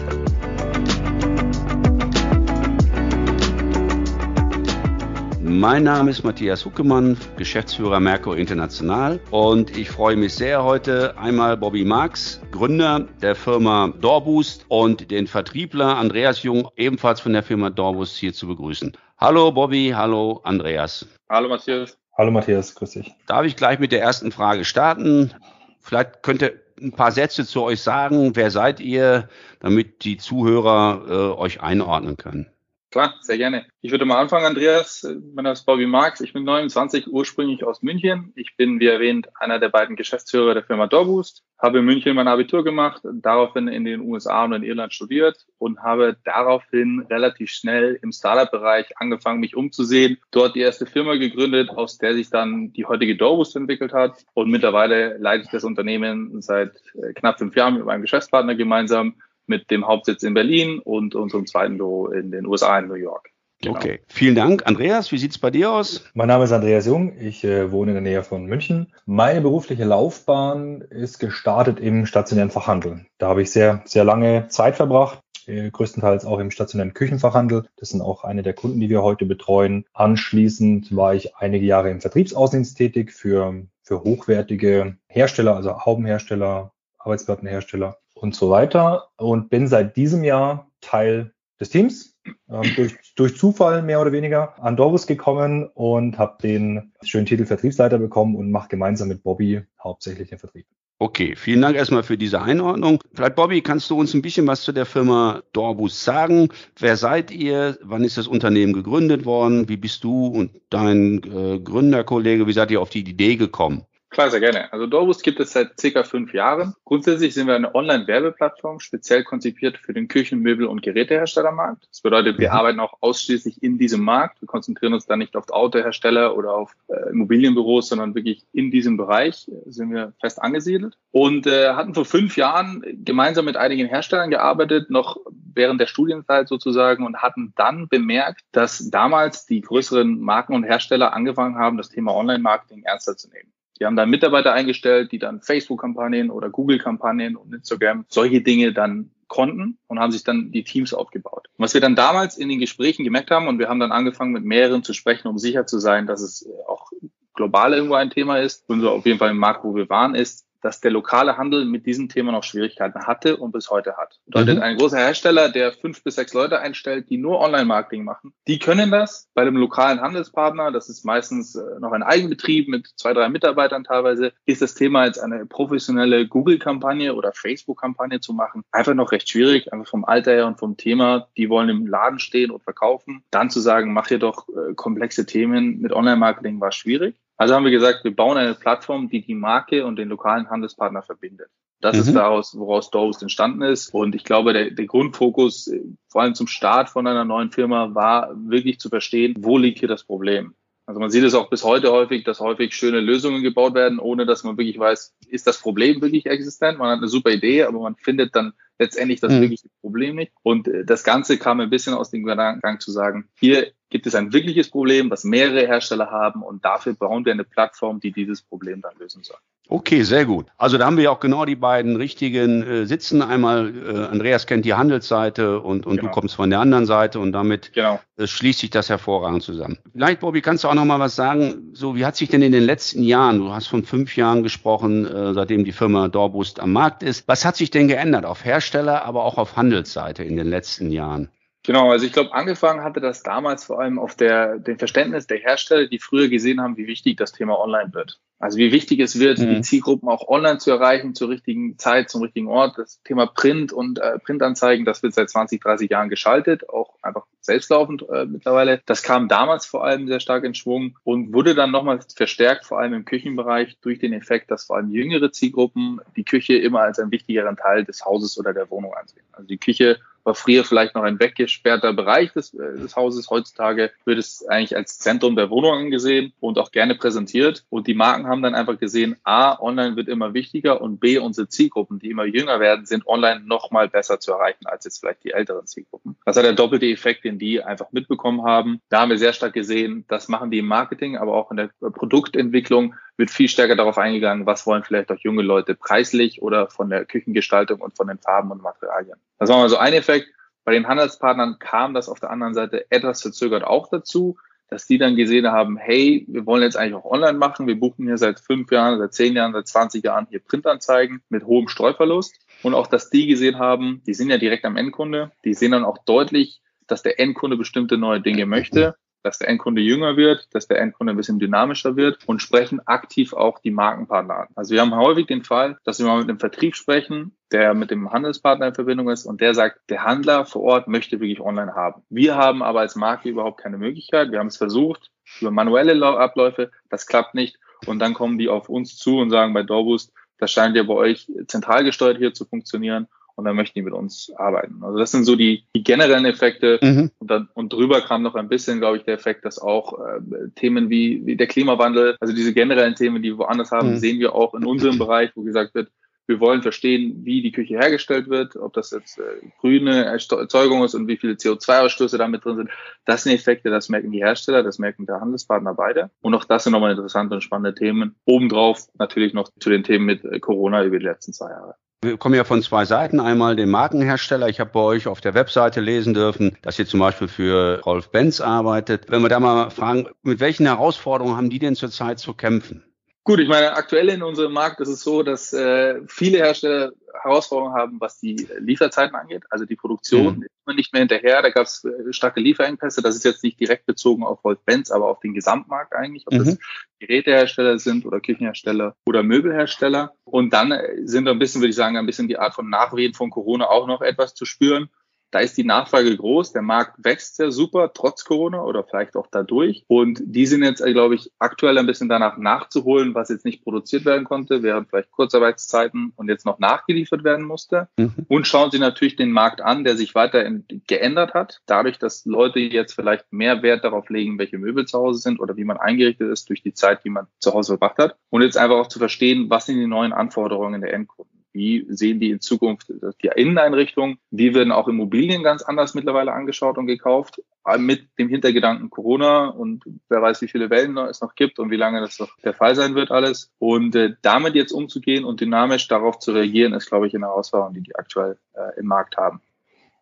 Mein 5.40 5.84
Name 5.84 6.12
ist 6.12 6.24
Matthias 6.24 6.64
Huckemann, 6.64 7.18
Geschäftsführer 7.38 8.00
Merkur 8.00 8.38
International 8.38 9.20
und 9.32 9.76
ich 9.76 9.90
freue 9.90 10.16
mich 10.16 10.36
sehr 10.36 10.64
heute 10.64 11.18
einmal 11.18 11.58
Bobby 11.58 11.84
Marx, 11.84 12.40
Gründer 12.52 13.08
der 13.24 13.36
Firma 13.36 13.92
Doorboost 14.00 14.66
und 14.68 15.10
den 15.10 15.26
Vertriebler 15.26 15.98
Andreas 15.98 16.44
Jung, 16.44 16.70
ebenfalls 16.76 17.20
von 17.20 17.34
der 17.34 17.42
Firma 17.42 17.72
Doorboost 17.72 18.16
hier 18.16 18.34
zu 18.34 18.46
begrüßen. 18.46 18.96
Hallo 19.18 19.52
Bobby, 19.52 19.92
hallo 19.96 20.42
Andreas. 20.44 21.08
Hallo 21.28 21.50
Matthias. 21.50 22.01
Hallo 22.22 22.30
Matthias, 22.30 22.76
grüß 22.76 22.92
dich. 22.92 23.16
Darf 23.26 23.48
ich 23.48 23.56
gleich 23.56 23.80
mit 23.80 23.92
der 23.92 24.00
ersten 24.00 24.32
Frage 24.32 24.64
starten? 24.64 25.32
Vielleicht 25.80 26.22
könnt 26.22 26.44
ihr 26.44 26.54
ein 26.80 26.92
paar 26.92 27.12
Sätze 27.12 27.48
zu 27.48 27.64
euch 27.64 27.82
sagen. 27.82 28.36
Wer 28.36 28.52
seid 28.52 28.80
ihr, 28.80 29.28
damit 29.60 30.04
die 30.04 30.18
Zuhörer 30.18 31.02
äh, 31.10 31.40
euch 31.40 31.62
einordnen 31.62 32.18
können? 32.18 32.46
Klar, 32.92 33.16
sehr 33.22 33.38
gerne. 33.38 33.66
Ich 33.80 33.92
würde 33.92 34.04
mal 34.04 34.20
anfangen, 34.20 34.46
Andreas. 34.46 35.04
Mein 35.34 35.44
Name 35.44 35.54
ist 35.54 35.66
Bobby 35.66 35.86
Marx. 35.86 36.20
Ich 36.20 36.34
bin 36.34 36.44
29, 36.44 37.08
ursprünglich 37.08 37.64
aus 37.64 37.82
München. 37.82 38.34
Ich 38.36 38.58
bin, 38.58 38.82
wie 38.82 38.88
erwähnt, 38.88 39.30
einer 39.40 39.60
der 39.60 39.70
beiden 39.70 39.96
Geschäftsführer 39.96 40.54
der 40.56 40.64
Firma 40.64 40.88
Doorboost. 40.88 41.42
Habe 41.58 41.80
in 41.80 41.86
München 41.86 42.14
mein 42.16 42.28
Abitur 42.28 42.66
gemacht, 42.66 43.02
daraufhin 43.06 43.70
in 43.70 43.86
den 43.86 44.02
USA 44.02 44.44
und 44.44 44.52
in 44.52 44.64
Irland 44.64 44.94
studiert 44.94 45.46
und 45.58 45.80
habe 45.82 46.18
daraufhin 46.26 47.06
relativ 47.10 47.50
schnell 47.52 47.98
im 48.02 48.12
Startup-Bereich 48.12 48.98
angefangen, 48.98 49.40
mich 49.40 49.56
umzusehen. 49.56 50.18
Dort 50.32 50.56
die 50.56 50.60
erste 50.60 50.86
Firma 50.86 51.16
gegründet, 51.16 51.70
aus 51.70 51.98
der 51.98 52.14
sich 52.14 52.30
dann 52.30 52.74
die 52.74 52.86
heutige 52.86 53.16
Doorboost 53.16 53.56
entwickelt 53.56 53.94
hat. 53.94 54.18
Und 54.34 54.52
mittlerweile 54.52 55.18
leite 55.18 55.46
ich 55.46 55.52
das 55.52 55.64
Unternehmen 55.64 56.42
seit 56.42 56.74
äh, 56.96 57.14
knapp 57.14 57.38
fünf 57.38 57.56
Jahren 57.56 57.76
mit 57.76 57.86
meinem 57.86 58.02
Geschäftspartner 58.02 58.56
gemeinsam 58.56 59.16
mit 59.48 59.70
dem 59.72 59.88
Hauptsitz 59.88 60.24
in 60.24 60.34
Berlin 60.34 60.80
und 60.80 61.16
unserem 61.16 61.46
zweiten 61.46 61.78
Büro 61.78 62.08
in 62.08 62.32
den 62.32 62.46
USA 62.46 62.80
in 62.80 62.88
New 62.88 62.96
York. 62.96 63.32
Genau. 63.62 63.76
Okay, 63.76 64.00
vielen 64.08 64.34
Dank. 64.34 64.66
Andreas, 64.66 65.12
wie 65.12 65.20
sieht's 65.20 65.38
bei 65.38 65.52
dir 65.52 65.72
aus? 65.72 66.04
Mein 66.16 66.30
Name 66.30 66.46
ist 66.46 66.52
Andreas 66.52 66.88
Jung, 66.88 67.16
ich 67.20 67.44
äh, 67.44 67.72
wohne 67.72 67.92
in 67.92 67.96
der 67.96 68.02
Nähe 68.02 68.24
von 68.24 68.48
München. 68.48 68.92
Meine 69.06 69.42
berufliche 69.42 69.84
Laufbahn 69.84 70.82
ist 70.82 71.20
gestartet 71.20 71.80
im 71.80 72.08
stationären 72.08 72.50
Fachhandel. 72.50 73.06
Da 73.20 73.28
habe 73.28 73.44
ich 73.44 73.52
sehr, 73.52 73.84
sehr 73.86 74.04
lange 74.04 74.48
Zeit 74.48 74.78
verbracht, 74.78 75.20
äh, 75.46 75.70
größtenteils 75.70 76.26
auch 76.26 76.40
im 76.40 76.50
stationären 76.50 76.96
Küchenfachhandel. 76.96 77.68
Das 77.78 77.90
sind 77.90 78.02
auch 78.02 78.24
eine 78.24 78.42
der 78.42 78.54
Kunden, 78.54 78.80
die 78.80 78.90
wir 78.90 79.04
heute 79.04 79.28
betreuen. 79.28 79.86
Anschließend 79.94 80.96
war 80.96 81.14
ich 81.14 81.36
einige 81.36 81.66
Jahre 81.66 81.92
im 81.92 82.02
Vertriebsaußendienst 82.02 82.76
tätig 82.76 83.12
für, 83.12 83.68
für 83.84 84.04
hochwertige 84.04 84.98
Hersteller, 85.08 85.56
also 85.56 85.86
Haubenhersteller, 85.86 86.74
Arbeitsplattenhersteller 86.98 88.01
und 88.22 88.36
so 88.36 88.50
weiter 88.50 89.10
und 89.18 89.50
bin 89.50 89.68
seit 89.68 89.98
diesem 89.98 90.24
Jahr 90.24 90.72
Teil 90.80 91.34
des 91.60 91.70
Teams. 91.70 92.16
Ähm, 92.50 92.62
durch, 92.76 92.96
durch 93.16 93.38
Zufall 93.38 93.82
mehr 93.82 94.00
oder 94.00 94.12
weniger 94.12 94.64
an 94.64 94.78
Dorbus 94.78 95.08
gekommen 95.08 95.68
und 95.74 96.18
habe 96.18 96.38
den 96.42 96.94
schönen 97.04 97.26
Titel 97.26 97.46
Vertriebsleiter 97.46 97.98
bekommen 97.98 98.36
und 98.36 98.52
mache 98.52 98.70
gemeinsam 98.70 99.08
mit 99.08 99.24
Bobby 99.24 99.62
hauptsächlich 99.84 100.30
den 100.30 100.40
Vertrieb. 100.40 100.68
Okay, 101.00 101.36
vielen 101.36 101.64
Dank 101.64 101.76
erstmal 101.76 102.04
für 102.04 102.16
diese 102.16 102.44
Einordnung. 102.44 103.04
Vielleicht, 103.16 103.36
Bobby, 103.36 103.62
kannst 103.64 103.90
du 103.90 104.00
uns 104.00 104.14
ein 104.14 104.22
bisschen 104.22 104.46
was 104.46 104.62
zu 104.62 104.72
der 104.72 104.86
Firma 104.86 105.42
Dorbus 105.52 106.04
sagen? 106.04 106.50
Wer 106.78 106.96
seid 106.96 107.32
ihr? 107.32 107.80
Wann 107.82 108.04
ist 108.04 108.20
das 108.20 108.28
Unternehmen 108.28 108.72
gegründet 108.74 109.26
worden? 109.26 109.68
Wie 109.68 109.78
bist 109.78 110.04
du 110.04 110.28
und 110.28 110.52
dein 110.70 111.24
äh, 111.24 111.60
Gründerkollege, 111.60 112.46
wie 112.46 112.54
seid 112.54 112.70
ihr 112.70 112.82
auf 112.82 112.92
die 112.92 113.00
Idee 113.00 113.36
gekommen? 113.36 113.88
Klar, 114.12 114.30
sehr 114.30 114.42
gerne. 114.42 114.74
Also 114.74 114.88
Dorbus 114.88 115.22
gibt 115.22 115.40
es 115.40 115.54
seit 115.54 115.80
circa 115.80 116.04
fünf 116.04 116.34
Jahren. 116.34 116.74
Grundsätzlich 116.84 117.34
sind 117.34 117.48
wir 117.48 117.56
eine 117.56 117.74
Online-Werbeplattform, 117.74 118.82
speziell 118.82 119.24
konzipiert 119.24 119.78
für 119.78 119.94
den 119.94 120.10
Küchen-, 120.10 120.42
Möbel- 120.42 120.68
und 120.68 120.82
Geräteherstellermarkt. 120.82 121.88
Das 121.90 122.02
bedeutet, 122.02 122.38
wir 122.38 122.50
mhm. 122.50 122.56
arbeiten 122.56 122.80
auch 122.82 122.98
ausschließlich 123.00 123.64
in 123.64 123.78
diesem 123.78 124.02
Markt. 124.02 124.42
Wir 124.42 124.48
konzentrieren 124.48 124.94
uns 124.94 125.06
da 125.06 125.16
nicht 125.16 125.38
auf 125.38 125.50
Autohersteller 125.50 126.36
oder 126.36 126.54
auf 126.54 126.76
äh, 126.90 127.10
Immobilienbüros, 127.10 127.88
sondern 127.88 128.14
wirklich 128.14 128.44
in 128.52 128.70
diesem 128.70 128.98
Bereich 128.98 129.50
sind 129.66 129.94
wir 129.94 130.12
fest 130.20 130.42
angesiedelt 130.42 130.98
und 131.12 131.48
äh, 131.48 131.70
hatten 131.70 131.94
vor 131.94 132.04
fünf 132.04 132.36
Jahren 132.36 132.84
gemeinsam 133.06 133.46
mit 133.46 133.56
einigen 133.56 133.88
Herstellern 133.88 134.30
gearbeitet, 134.30 134.90
noch 134.90 135.22
während 135.56 135.80
der 135.80 135.88
Studienzeit 135.88 136.50
sozusagen 136.50 137.06
und 137.06 137.20
hatten 137.20 137.54
dann 137.56 137.88
bemerkt, 137.88 138.42
dass 138.52 138.90
damals 138.90 139.46
die 139.46 139.62
größeren 139.62 140.20
Marken 140.20 140.54
und 140.54 140.66
Hersteller 140.66 141.14
angefangen 141.14 141.56
haben, 141.56 141.78
das 141.78 141.88
Thema 141.88 142.14
Online-Marketing 142.14 142.84
ernster 142.84 143.16
zu 143.16 143.30
nehmen. 143.30 143.54
Die 143.82 143.86
haben 143.88 143.96
dann 143.96 144.12
Mitarbeiter 144.12 144.54
eingestellt, 144.54 145.12
die 145.12 145.18
dann 145.18 145.42
Facebook-Kampagnen 145.42 146.30
oder 146.30 146.52
Google-Kampagnen 146.52 147.36
und 147.36 147.52
Instagram 147.52 148.06
solche 148.10 148.42
Dinge 148.42 148.74
dann 148.74 149.10
konnten 149.28 149.80
und 149.88 150.00
haben 150.00 150.12
sich 150.12 150.24
dann 150.24 150.52
die 150.52 150.64
Teams 150.64 150.94
aufgebaut. 150.94 151.48
Und 151.58 151.64
was 151.64 151.74
wir 151.74 151.82
dann 151.82 151.96
damals 151.96 152.38
in 152.38 152.48
den 152.48 152.60
Gesprächen 152.60 153.04
gemerkt 153.04 153.32
haben, 153.32 153.48
und 153.48 153.58
wir 153.58 153.70
haben 153.70 153.80
dann 153.80 153.92
angefangen 153.92 154.34
mit 154.34 154.46
mehreren 154.46 154.84
zu 154.84 154.94
sprechen, 154.94 155.28
um 155.28 155.40
sicher 155.40 155.66
zu 155.66 155.80
sein, 155.80 156.06
dass 156.06 156.22
es 156.22 156.48
auch 156.68 156.92
global 157.34 157.74
irgendwo 157.74 157.96
ein 157.96 158.12
Thema 158.12 158.38
ist, 158.38 158.70
und 158.70 158.82
so 158.82 158.92
auf 158.92 159.04
jeden 159.08 159.18
Fall 159.18 159.32
im 159.32 159.40
Markt, 159.40 159.64
wo 159.64 159.74
wir 159.74 159.90
waren, 159.90 160.14
ist, 160.14 160.46
dass 160.62 160.82
der 160.82 160.92
lokale 160.92 161.38
Handel 161.38 161.66
mit 161.66 161.86
diesem 161.86 162.10
Thema 162.10 162.32
noch 162.32 162.44
Schwierigkeiten 162.44 163.06
hatte 163.06 163.38
und 163.38 163.52
bis 163.52 163.70
heute 163.70 163.98
hat. 163.98 164.20
Bedeutet, 164.26 164.58
mhm. 164.58 164.64
ein 164.64 164.78
großer 164.78 164.98
Hersteller, 164.98 165.50
der 165.50 165.74
fünf 165.74 166.04
bis 166.04 166.16
sechs 166.16 166.34
Leute 166.34 166.60
einstellt, 166.60 167.10
die 167.10 167.18
nur 167.18 167.40
Online-Marketing 167.40 168.04
machen, 168.04 168.34
die 168.48 168.60
können 168.60 168.92
das. 168.92 169.30
Bei 169.34 169.46
dem 169.46 169.56
lokalen 169.56 170.02
Handelspartner, 170.02 170.72
das 170.72 170.90
ist 170.90 171.04
meistens 171.04 171.56
äh, 171.56 171.80
noch 171.80 171.92
ein 171.92 172.04
Eigenbetrieb 172.04 172.68
mit 172.68 172.88
zwei, 172.96 173.14
drei 173.14 173.30
Mitarbeitern 173.30 173.84
teilweise, 173.84 174.34
ist 174.46 174.62
das 174.62 174.76
Thema 174.76 175.06
jetzt 175.06 175.20
eine 175.20 175.46
professionelle 175.46 176.28
Google-Kampagne 176.28 177.14
oder 177.16 177.32
Facebook-Kampagne 177.34 178.20
zu 178.20 178.34
machen, 178.34 178.64
einfach 178.72 178.94
noch 178.94 179.12
recht 179.12 179.30
schwierig, 179.30 179.72
einfach 179.74 179.88
vom 179.88 180.06
Alter 180.06 180.32
her 180.32 180.48
und 180.48 180.60
vom 180.60 180.78
Thema. 180.78 181.28
Die 181.38 181.50
wollen 181.50 181.70
im 181.70 181.88
Laden 181.88 182.20
stehen 182.20 182.52
und 182.52 182.64
verkaufen. 182.64 183.24
Dann 183.32 183.50
zu 183.50 183.60
sagen, 183.60 183.94
mach 183.94 184.08
hier 184.08 184.20
doch 184.20 184.48
äh, 184.50 184.74
komplexe 184.76 185.26
Themen 185.26 185.80
mit 185.80 185.92
Online-Marketing 185.92 186.60
war 186.60 186.72
schwierig. 186.72 187.16
Also 187.42 187.56
haben 187.56 187.64
wir 187.64 187.72
gesagt, 187.72 188.04
wir 188.04 188.16
bauen 188.16 188.38
eine 188.38 188.54
Plattform, 188.54 189.10
die 189.10 189.26
die 189.26 189.34
Marke 189.34 189.84
und 189.84 189.96
den 189.96 190.10
lokalen 190.10 190.52
Handelspartner 190.52 191.02
verbindet. 191.02 191.50
Das 191.80 191.96
mhm. 191.96 192.02
ist 192.04 192.14
daraus, 192.14 192.56
woraus 192.56 192.92
Doros 192.92 193.20
entstanden 193.20 193.64
ist. 193.64 193.92
Und 193.96 194.14
ich 194.14 194.24
glaube, 194.24 194.54
der, 194.54 194.70
der 194.70 194.86
Grundfokus, 194.86 195.66
äh, 195.66 195.82
vor 196.08 196.22
allem 196.22 196.36
zum 196.36 196.46
Start 196.46 196.90
von 196.90 197.08
einer 197.08 197.26
neuen 197.26 197.50
Firma, 197.50 197.96
war 197.96 198.30
wirklich 198.36 198.80
zu 198.80 198.90
verstehen, 198.90 199.34
wo 199.40 199.58
liegt 199.58 199.80
hier 199.80 199.88
das 199.88 200.04
Problem. 200.04 200.54
Also 200.86 201.00
man 201.00 201.10
sieht 201.10 201.24
es 201.24 201.36
auch 201.36 201.50
bis 201.50 201.64
heute 201.64 201.92
häufig, 201.92 202.24
dass 202.24 202.40
häufig 202.40 202.74
schöne 202.74 203.00
Lösungen 203.00 203.44
gebaut 203.44 203.76
werden, 203.76 204.00
ohne 204.00 204.26
dass 204.26 204.44
man 204.44 204.58
wirklich 204.58 204.80
weiß, 204.80 205.16
ist 205.28 205.48
das 205.48 205.60
Problem 205.60 206.02
wirklich 206.02 206.26
existent? 206.26 206.80
Man 206.80 206.90
hat 206.90 206.98
eine 206.98 207.08
super 207.08 207.32
Idee, 207.32 207.64
aber 207.64 207.80
man 207.80 207.96
findet 207.96 208.36
dann 208.36 208.54
letztendlich 208.80 209.22
das 209.22 209.32
mhm. 209.32 209.42
wirkliche 209.42 209.70
Problem 209.80 210.16
nicht. 210.16 210.34
Und 210.42 210.68
äh, 210.68 210.84
das 210.84 211.04
Ganze 211.04 211.38
kam 211.38 211.60
ein 211.60 211.70
bisschen 211.70 211.94
aus 211.94 212.10
dem 212.10 212.24
Gedankengang 212.24 212.80
zu 212.80 212.92
sagen, 212.92 213.30
hier 213.40 213.72
gibt 213.90 214.08
es 214.08 214.16
ein 214.16 214.34
wirkliches 214.34 214.70
Problem, 214.70 215.12
was 215.12 215.24
mehrere 215.24 215.68
Hersteller 215.68 216.10
haben 216.10 216.42
und 216.42 216.66
dafür 216.66 216.94
bauen 216.94 217.26
wir 217.26 217.34
eine 217.34 217.44
Plattform, 217.44 218.00
die 218.00 218.12
dieses 218.12 218.42
Problem 218.42 218.82
dann 218.82 218.98
lösen 218.98 219.24
soll. 219.24 219.38
Okay, 219.72 220.04
sehr 220.04 220.26
gut. 220.26 220.48
Also 220.58 220.78
da 220.78 220.86
haben 220.86 220.98
wir 220.98 221.06
ja 221.06 221.12
auch 221.12 221.22
genau 221.22 221.46
die 221.46 221.56
beiden 221.56 221.96
richtigen 221.96 222.62
äh, 222.62 222.86
Sitzen. 222.86 223.22
Einmal 223.22 223.74
äh, 223.74 224.06
Andreas 224.12 224.46
kennt 224.46 224.66
die 224.66 224.74
Handelsseite 224.74 225.62
und, 225.62 225.86
und 225.86 225.96
genau. 225.96 226.10
du 226.10 226.14
kommst 226.14 226.36
von 226.36 226.50
der 226.50 226.60
anderen 226.60 226.86
Seite 226.86 227.22
und 227.22 227.32
damit 227.32 227.72
genau. 227.72 228.02
äh, 228.18 228.28
schließt 228.28 228.60
sich 228.60 228.70
das 228.70 228.90
hervorragend 228.90 229.44
zusammen. 229.44 229.78
Vielleicht, 229.94 230.20
Bobby, 230.20 230.42
kannst 230.42 230.66
du 230.66 230.68
auch 230.68 230.74
noch 230.74 230.84
mal 230.84 231.00
was 231.00 231.16
sagen? 231.16 231.70
So, 231.72 231.96
wie 231.96 232.06
hat 232.06 232.18
sich 232.18 232.28
denn 232.28 232.42
in 232.42 232.52
den 232.52 232.66
letzten 232.66 233.02
Jahren, 233.02 233.38
du 233.40 233.54
hast 233.54 233.68
von 233.68 233.86
fünf 233.86 234.18
Jahren 234.18 234.44
gesprochen, 234.44 235.06
äh, 235.06 235.34
seitdem 235.34 235.64
die 235.64 235.72
Firma 235.72 236.10
Dorbust 236.10 236.60
am 236.60 236.74
Markt 236.74 237.02
ist, 237.02 237.30
was 237.30 237.46
hat 237.46 237.56
sich 237.56 237.72
denn 237.72 237.88
geändert 237.88 238.26
auf 238.26 238.44
Hersteller, 238.44 239.06
aber 239.06 239.24
auch 239.24 239.38
auf 239.38 239.56
Handelsseite 239.56 240.26
in 240.26 240.36
den 240.36 240.48
letzten 240.48 240.92
Jahren? 240.92 241.30
Genau, 241.64 241.92
also 241.92 242.06
ich 242.06 242.12
glaube, 242.12 242.34
angefangen 242.34 242.84
hatte 242.84 243.00
das 243.00 243.24
damals 243.24 243.64
vor 243.64 243.80
allem 243.80 244.00
auf 244.00 244.16
der, 244.16 244.60
dem 244.60 244.78
Verständnis 244.78 245.28
der 245.28 245.38
Hersteller, 245.38 245.88
die 245.88 246.00
früher 246.00 246.28
gesehen 246.28 246.60
haben, 246.60 246.76
wie 246.76 246.88
wichtig 246.88 247.16
das 247.16 247.32
Thema 247.32 247.58
Online 247.58 247.94
wird. 247.94 248.20
Also 248.42 248.58
wie 248.58 248.72
wichtig 248.72 249.00
es 249.00 249.20
wird, 249.20 249.38
mhm. 249.38 249.56
die 249.56 249.62
Zielgruppen 249.62 250.10
auch 250.10 250.28
online 250.28 250.58
zu 250.58 250.72
erreichen, 250.72 251.14
zur 251.14 251.30
richtigen 251.30 251.78
Zeit, 251.78 252.10
zum 252.10 252.24
richtigen 252.24 252.48
Ort. 252.48 252.78
Das 252.78 253.02
Thema 253.04 253.28
Print 253.28 253.72
und 253.72 254.00
äh, 254.00 254.18
Printanzeigen, 254.18 254.84
das 254.84 255.04
wird 255.04 255.14
seit 255.14 255.30
20, 255.30 255.62
30 255.62 255.92
Jahren 255.92 256.10
geschaltet, 256.10 256.68
auch 256.68 256.96
einfach 257.04 257.26
selbstlaufend 257.42 258.04
äh, 258.10 258.26
mittlerweile. 258.26 258.82
Das 258.86 259.04
kam 259.04 259.28
damals 259.28 259.66
vor 259.68 259.84
allem 259.84 260.08
sehr 260.08 260.20
stark 260.20 260.44
in 260.44 260.56
Schwung 260.56 260.98
und 261.04 261.34
wurde 261.34 261.54
dann 261.54 261.72
nochmal 261.72 262.00
verstärkt, 262.16 262.66
vor 262.66 262.80
allem 262.80 262.94
im 262.94 263.06
Küchenbereich, 263.06 263.78
durch 263.82 264.00
den 264.00 264.14
Effekt, 264.14 264.50
dass 264.50 264.66
vor 264.66 264.78
allem 264.78 264.90
jüngere 264.90 265.32
Zielgruppen 265.32 266.02
die 266.16 266.24
Küche 266.24 266.56
immer 266.56 266.82
als 266.82 266.98
einen 266.98 267.12
wichtigeren 267.12 267.58
Teil 267.58 267.84
des 267.84 268.06
Hauses 268.06 268.40
oder 268.40 268.54
der 268.54 268.70
Wohnung 268.72 268.94
ansehen. 268.94 269.24
Also 269.34 269.48
die 269.48 269.58
Küche 269.58 270.00
war 270.24 270.36
früher 270.36 270.64
vielleicht 270.64 270.96
noch 270.96 271.04
ein 271.04 271.20
weggesperrter 271.20 271.94
Bereich 271.94 272.32
des, 272.34 272.54
äh, 272.54 272.78
des 272.78 272.96
Hauses. 272.96 273.30
Heutzutage 273.30 273.92
wird 274.06 274.20
es 274.20 274.46
eigentlich 274.48 274.76
als 274.76 275.00
Zentrum 275.00 275.36
der 275.36 275.50
Wohnung 275.50 275.74
angesehen 275.74 276.34
und 276.40 276.58
auch 276.58 276.72
gerne 276.72 276.96
präsentiert. 276.96 277.66
Und 277.70 277.88
die 277.88 277.94
Marken 277.94 278.28
haben 278.32 278.42
dann 278.42 278.56
einfach 278.56 278.80
gesehen, 278.80 279.18
A, 279.24 279.60
online 279.62 279.96
wird 279.96 280.08
immer 280.08 280.34
wichtiger 280.34 280.82
und 280.82 281.00
B, 281.00 281.20
unsere 281.20 281.48
Zielgruppen, 281.48 282.00
die 282.00 282.10
immer 282.10 282.26
jünger 282.26 282.60
werden, 282.60 282.86
sind 282.86 283.06
online 283.06 283.42
noch 283.46 283.70
mal 283.70 283.88
besser 283.90 284.20
zu 284.20 284.32
erreichen 284.32 284.66
als 284.66 284.86
jetzt 284.86 285.00
vielleicht 285.00 285.24
die 285.24 285.32
älteren 285.32 285.68
Zielgruppen. 285.68 286.16
Das 286.26 286.38
hat 286.38 286.46
der 286.46 286.54
doppelte 286.54 286.88
Effekt, 286.88 287.24
den 287.26 287.38
die 287.38 287.62
einfach 287.62 287.92
mitbekommen 287.92 288.44
haben. 288.44 288.82
Da 288.90 289.02
haben 289.02 289.12
wir 289.12 289.20
sehr 289.20 289.34
stark 289.34 289.54
gesehen, 289.54 290.06
das 290.08 290.28
machen 290.28 290.50
die 290.50 290.60
im 290.60 290.68
Marketing, 290.68 291.18
aber 291.18 291.36
auch 291.36 291.52
in 291.52 291.58
der 291.58 291.70
Produktentwicklung 291.80 292.96
wird 293.18 293.30
viel 293.30 293.50
stärker 293.50 293.76
darauf 293.76 293.98
eingegangen, 293.98 294.46
was 294.46 294.66
wollen 294.66 294.84
vielleicht 294.84 295.12
auch 295.12 295.20
junge 295.20 295.44
Leute 295.44 295.76
preislich 295.76 296.42
oder 296.42 296.70
von 296.70 296.90
der 296.90 297.06
Küchengestaltung 297.06 297.82
und 297.82 297.96
von 297.96 298.08
den 298.08 298.18
Farben 298.18 298.52
und 298.52 298.64
Materialien. 298.64 299.18
Das 299.38 299.50
war 299.50 299.58
mal 299.58 299.70
so 299.70 299.78
ein 299.78 299.94
Effekt. 299.94 300.28
Bei 300.64 300.72
den 300.72 300.88
Handelspartnern 300.88 301.58
kam 301.60 301.94
das 301.94 302.08
auf 302.08 302.20
der 302.20 302.30
anderen 302.30 302.54
Seite 302.54 302.86
etwas 302.90 303.22
verzögert 303.22 303.64
auch 303.64 303.90
dazu, 303.90 304.38
dass 304.72 304.88
die 304.88 304.98
dann 304.98 305.18
gesehen 305.18 305.48
haben, 305.48 305.76
hey, 305.76 306.26
wir 306.30 306.46
wollen 306.46 306.64
jetzt 306.64 306.78
eigentlich 306.78 306.96
auch 306.96 307.04
online 307.04 307.38
machen. 307.38 307.68
Wir 307.68 307.78
buchen 307.78 308.08
hier 308.08 308.18
seit 308.18 308.40
fünf 308.40 308.72
Jahren, 308.72 309.00
seit 309.00 309.14
zehn 309.14 309.36
Jahren, 309.36 309.52
seit 309.52 309.68
20 309.68 310.02
Jahren 310.02 310.28
hier 310.30 310.40
Printanzeigen 310.40 311.22
mit 311.28 311.46
hohem 311.46 311.68
Streuverlust. 311.68 312.40
Und 312.64 312.74
auch, 312.74 312.88
dass 312.88 313.10
die 313.10 313.28
gesehen 313.28 313.60
haben, 313.60 314.02
die 314.08 314.14
sind 314.14 314.30
ja 314.30 314.38
direkt 314.38 314.64
am 314.64 314.78
Endkunde, 314.78 315.32
die 315.44 315.54
sehen 315.54 315.74
dann 315.74 315.84
auch 315.84 315.98
deutlich, 316.06 316.62
dass 316.88 317.04
der 317.04 317.20
Endkunde 317.20 317.58
bestimmte 317.58 317.98
neue 317.98 318.22
Dinge 318.22 318.46
möchte 318.46 318.96
dass 319.24 319.40
der 319.40 319.50
Endkunde 319.50 319.82
jünger 319.82 320.18
wird, 320.18 320.48
dass 320.52 320.68
der 320.68 320.80
Endkunde 320.80 321.14
ein 321.14 321.18
bisschen 321.18 321.40
dynamischer 321.40 321.96
wird 321.96 322.20
und 322.28 322.42
sprechen 322.42 322.86
aktiv 322.88 323.34
auch 323.34 323.60
die 323.60 323.72
Markenpartner 323.72 324.36
an. 324.36 324.48
Also 324.56 324.74
wir 324.74 324.82
haben 324.82 324.96
häufig 324.96 325.28
den 325.28 325.44
Fall, 325.44 325.78
dass 325.84 326.00
wir 326.00 326.08
mal 326.08 326.20
mit 326.20 326.30
einem 326.30 326.40
Vertrieb 326.40 326.76
sprechen, 326.76 327.36
der 327.52 327.74
mit 327.74 327.92
dem 327.92 328.12
Handelspartner 328.12 328.68
in 328.68 328.76
Verbindung 328.76 329.10
ist 329.10 329.26
und 329.26 329.42
der 329.42 329.54
sagt, 329.54 329.80
der 329.90 330.04
Handler 330.04 330.46
vor 330.46 330.64
Ort 330.64 330.88
möchte 330.88 331.20
wirklich 331.20 331.42
online 331.42 331.76
haben. 331.76 332.04
Wir 332.10 332.36
haben 332.36 332.64
aber 332.64 332.80
als 332.80 332.96
Marke 332.96 333.30
überhaupt 333.30 333.62
keine 333.62 333.78
Möglichkeit. 333.78 334.32
Wir 334.32 334.40
haben 334.40 334.48
es 334.48 334.58
versucht 334.58 335.12
über 335.40 335.52
manuelle 335.52 336.06
Abläufe, 336.06 336.72
das 336.90 337.08
klappt 337.08 337.36
nicht. 337.36 337.58
Und 337.86 338.00
dann 338.00 338.14
kommen 338.14 338.38
die 338.38 338.50
auf 338.50 338.70
uns 338.70 338.96
zu 338.96 339.18
und 339.18 339.32
sagen 339.32 339.54
bei 339.54 339.64
Dorboost, 339.64 340.14
das 340.38 340.52
scheint 340.52 340.76
ja 340.76 340.84
bei 340.84 340.94
euch 340.94 341.32
zentral 341.48 341.84
gesteuert 341.84 342.18
hier 342.18 342.34
zu 342.34 342.46
funktionieren 342.46 343.08
und 343.36 343.46
dann 343.46 343.56
möchten 343.56 343.80
die 343.80 343.84
mit 343.84 343.94
uns 343.94 344.32
arbeiten. 344.36 344.84
Also 344.84 344.98
das 344.98 345.12
sind 345.12 345.26
so 345.26 345.36
die, 345.36 345.66
die 345.76 345.84
generellen 345.84 346.26
Effekte 346.26 346.80
mhm. 346.82 347.12
und, 347.20 347.32
dann, 347.32 347.50
und 347.54 347.74
drüber 347.74 348.02
kam 348.02 348.24
noch 348.24 348.36
ein 348.36 348.50
bisschen, 348.50 348.80
glaube 348.80 348.98
ich, 348.98 349.04
der 349.04 349.16
Effekt, 349.16 349.46
dass 349.46 349.60
auch 349.60 350.00
äh, 350.00 350.50
Themen 350.56 350.90
wie, 350.90 351.26
wie 351.26 351.36
der 351.36 351.48
Klimawandel, 351.48 352.16
also 352.20 352.34
diese 352.34 352.54
generellen 352.54 352.96
Themen, 352.96 353.22
die 353.22 353.30
wir 353.30 353.40
woanders 353.40 353.72
haben, 353.72 353.92
mhm. 353.92 353.98
sehen 353.98 354.20
wir 354.20 354.36
auch 354.36 354.54
in 354.54 354.66
unserem 354.66 354.98
Bereich, 354.98 355.32
wo 355.36 355.44
gesagt 355.44 355.76
wird, 355.76 355.90
wir 356.32 356.40
wollen 356.40 356.62
verstehen, 356.62 357.26
wie 357.26 357.42
die 357.42 357.52
Küche 357.52 357.78
hergestellt 357.78 358.30
wird, 358.30 358.56
ob 358.56 358.74
das 358.74 358.92
jetzt 358.92 359.18
äh, 359.18 359.24
grüne 359.60 360.06
Erzeugung 360.06 360.84
ist 360.84 360.96
und 360.96 361.08
wie 361.08 361.18
viele 361.18 361.34
CO2-Ausstöße 361.34 362.18
damit 362.18 362.46
drin 362.46 362.56
sind. 362.56 362.70
Das 363.06 363.24
sind 363.24 363.34
Effekte, 363.34 363.70
das 363.70 363.90
merken 363.90 364.12
die 364.12 364.24
Hersteller, 364.24 364.64
das 364.64 364.80
merken 364.80 365.06
der 365.06 365.20
Handelspartner 365.20 365.74
beide. 365.74 366.10
Und 366.22 366.34
auch 366.34 366.46
das 366.46 366.64
sind 366.64 366.72
nochmal 366.72 366.92
interessante 366.92 367.36
und 367.36 367.42
spannende 367.42 367.76
Themen. 367.78 368.16
Obendrauf 368.26 368.88
natürlich 368.98 369.34
noch 369.34 369.50
zu 369.60 369.70
den 369.70 369.84
Themen 369.84 370.06
mit 370.06 370.24
äh, 370.24 370.40
Corona 370.40 370.84
über 370.86 371.00
die 371.00 371.06
letzten 371.06 371.34
zwei 371.34 371.50
Jahre. 371.50 371.76
Wir 372.04 372.18
kommen 372.18 372.34
ja 372.34 372.44
von 372.44 372.64
zwei 372.64 372.84
Seiten. 372.86 373.20
Einmal 373.20 373.56
den 373.56 373.70
Markenhersteller. 373.70 374.50
Ich 374.50 374.60
habe 374.60 374.72
bei 374.72 374.80
euch 374.80 375.06
auf 375.06 375.22
der 375.22 375.36
Webseite 375.36 375.82
lesen 375.82 376.16
dürfen, 376.16 376.58
dass 376.64 376.80
ihr 376.80 376.88
zum 376.88 377.00
Beispiel 377.00 377.28
für 377.28 377.80
Rolf 377.86 378.10
Benz 378.10 378.42
arbeitet. 378.42 379.06
Wenn 379.12 379.22
wir 379.22 379.30
da 379.30 379.40
mal 379.40 379.70
fragen, 379.70 380.08
mit 380.24 380.40
welchen 380.40 380.66
Herausforderungen 380.66 381.38
haben 381.38 381.52
die 381.52 381.60
denn 381.60 381.76
zurzeit 381.76 382.18
zu 382.18 382.34
kämpfen? 382.34 382.91
Gut, 383.24 383.40
ich 383.40 383.48
meine, 383.48 383.76
aktuell 383.76 384.10
in 384.10 384.24
unserem 384.24 384.52
Markt 384.52 384.80
ist 384.80 384.88
es 384.88 385.02
so, 385.02 385.22
dass 385.22 385.54
äh, 385.54 386.02
viele 386.08 386.40
Hersteller 386.40 386.92
Herausforderungen 387.22 387.76
haben, 387.76 388.02
was 388.02 388.20
die 388.20 388.48
Lieferzeiten 388.60 389.16
angeht. 389.16 389.44
Also 389.50 389.66
die 389.66 389.76
Produktion 389.76 390.38
mhm. 390.38 390.44
ist 390.44 390.52
man 390.66 390.76
nicht 390.76 390.92
mehr 390.92 391.02
hinterher. 391.02 391.42
Da 391.42 391.50
gab 391.50 391.68
es 391.68 391.84
äh, 391.84 392.12
starke 392.14 392.40
Lieferengpässe. 392.40 393.02
Das 393.02 393.16
ist 393.16 393.24
jetzt 393.24 393.44
nicht 393.44 393.60
direkt 393.60 393.86
bezogen 393.86 394.24
auf 394.24 394.44
Wolf-Benz, 394.44 394.90
aber 394.90 395.08
auf 395.08 395.20
den 395.20 395.34
Gesamtmarkt 395.34 395.94
eigentlich, 395.94 396.26
ob 396.26 396.34
mhm. 396.34 396.38
das 396.40 396.58
Gerätehersteller 397.00 397.78
sind 397.78 398.06
oder 398.06 398.22
Küchenhersteller 398.22 398.96
oder 399.06 399.22
Möbelhersteller. 399.22 400.14
Und 400.24 400.52
dann 400.54 400.72
äh, 400.72 401.06
sind 401.06 401.26
wir 401.26 401.32
ein 401.32 401.40
bisschen, 401.40 401.62
würde 401.62 401.70
ich 401.70 401.76
sagen, 401.76 401.98
ein 401.98 402.06
bisschen 402.06 402.28
die 402.28 402.40
Art 402.40 402.56
von 402.56 402.70
Nachwehen 402.70 403.14
von 403.14 403.30
Corona 403.30 403.68
auch 403.70 403.86
noch 403.86 404.02
etwas 404.02 404.34
zu 404.34 404.46
spüren. 404.46 404.90
Da 405.32 405.40
ist 405.40 405.58
die 405.58 405.64
Nachfrage 405.64 406.16
groß, 406.16 406.52
der 406.52 406.62
Markt 406.62 407.04
wächst 407.04 407.38
sehr 407.38 407.52
super, 407.52 407.92
trotz 407.94 408.26
Corona 408.26 408.64
oder 408.64 408.84
vielleicht 408.84 409.16
auch 409.16 409.28
dadurch. 409.32 409.86
Und 409.88 410.22
die 410.24 410.46
sind 410.46 410.64
jetzt, 410.64 410.82
äh, 410.82 410.92
glaube 410.92 411.16
ich, 411.16 411.32
aktuell 411.40 411.78
ein 411.78 411.86
bisschen 411.86 412.10
danach 412.10 412.38
nachzuholen, 412.38 413.16
was 413.16 413.30
jetzt 413.30 413.46
nicht 413.46 413.64
produziert 413.64 414.04
werden 414.04 414.26
konnte, 414.26 414.62
während 414.62 414.90
vielleicht 414.90 415.12
Kurzarbeitszeiten 415.12 416.12
und 416.18 416.28
jetzt 416.28 416.46
noch 416.46 416.60
nachgeliefert 416.60 417.24
werden 417.24 417.46
musste. 417.46 417.88
Mhm. 417.98 418.14
Und 418.28 418.46
schauen 418.46 418.72
Sie 418.72 418.80
natürlich 418.80 419.16
den 419.16 419.32
Markt 419.32 419.62
an, 419.62 419.86
der 419.86 419.96
sich 419.96 420.16
weiter 420.16 420.44
geändert 420.88 421.34
hat, 421.34 421.62
dadurch, 421.66 421.98
dass 421.98 422.26
Leute 422.26 422.60
jetzt 422.60 422.94
vielleicht 422.94 423.32
mehr 423.32 423.64
Wert 423.64 423.86
darauf 423.86 424.10
legen, 424.10 424.38
welche 424.38 424.58
Möbel 424.58 424.86
zu 424.86 425.00
Hause 425.00 425.20
sind 425.22 425.40
oder 425.40 425.56
wie 425.56 425.64
man 425.64 425.78
eingerichtet 425.78 426.30
ist 426.30 426.50
durch 426.50 426.62
die 426.62 426.74
Zeit, 426.74 427.06
die 427.06 427.10
man 427.10 427.28
zu 427.40 427.54
Hause 427.54 427.78
verbracht 427.78 427.98
hat. 428.00 428.18
Und 428.30 428.42
jetzt 428.42 428.58
einfach 428.58 428.76
auch 428.76 428.88
zu 428.88 429.00
verstehen, 429.00 429.50
was 429.50 429.66
sind 429.66 429.78
die 429.78 429.88
neuen 429.88 430.12
Anforderungen 430.12 430.82
der 430.82 430.94
Endkunden. 430.94 431.31
Wie 431.54 431.86
sehen 431.90 432.20
die 432.20 432.32
in 432.32 432.40
Zukunft 432.40 432.92
die 433.22 433.30
Inneneinrichtung? 433.36 434.18
Wie 434.30 434.54
werden 434.54 434.72
auch 434.72 434.88
Immobilien 434.88 435.44
ganz 435.44 435.62
anders 435.64 435.94
mittlerweile 435.94 436.32
angeschaut 436.32 436.78
und 436.78 436.88
gekauft? 436.88 437.42
Mit 437.78 438.08
dem 438.18 438.30
Hintergedanken 438.30 438.90
Corona 438.90 439.48
und 439.48 439.84
wer 440.10 440.22
weiß, 440.22 440.42
wie 440.42 440.48
viele 440.48 440.70
Wellen 440.70 440.98
es 440.98 441.22
noch 441.22 441.36
gibt 441.36 441.60
und 441.60 441.70
wie 441.70 441.76
lange 441.76 442.02
das 442.02 442.20
noch 442.20 442.36
der 442.44 442.54
Fall 442.54 442.76
sein 442.76 442.96
wird 442.96 443.12
alles. 443.12 443.52
Und 443.60 443.96
äh, 443.96 444.16
damit 444.22 444.56
jetzt 444.56 444.72
umzugehen 444.72 445.26
und 445.26 445.42
dynamisch 445.42 445.88
darauf 445.88 446.20
zu 446.20 446.32
reagieren, 446.32 446.74
ist, 446.74 446.88
glaube 446.88 447.08
ich, 447.08 447.16
eine 447.16 447.28
Herausforderung, 447.28 447.74
die 447.74 447.82
die 447.82 447.96
aktuell 447.96 448.38
äh, 448.54 448.80
im 448.80 448.88
Markt 448.88 449.18
haben. 449.18 449.42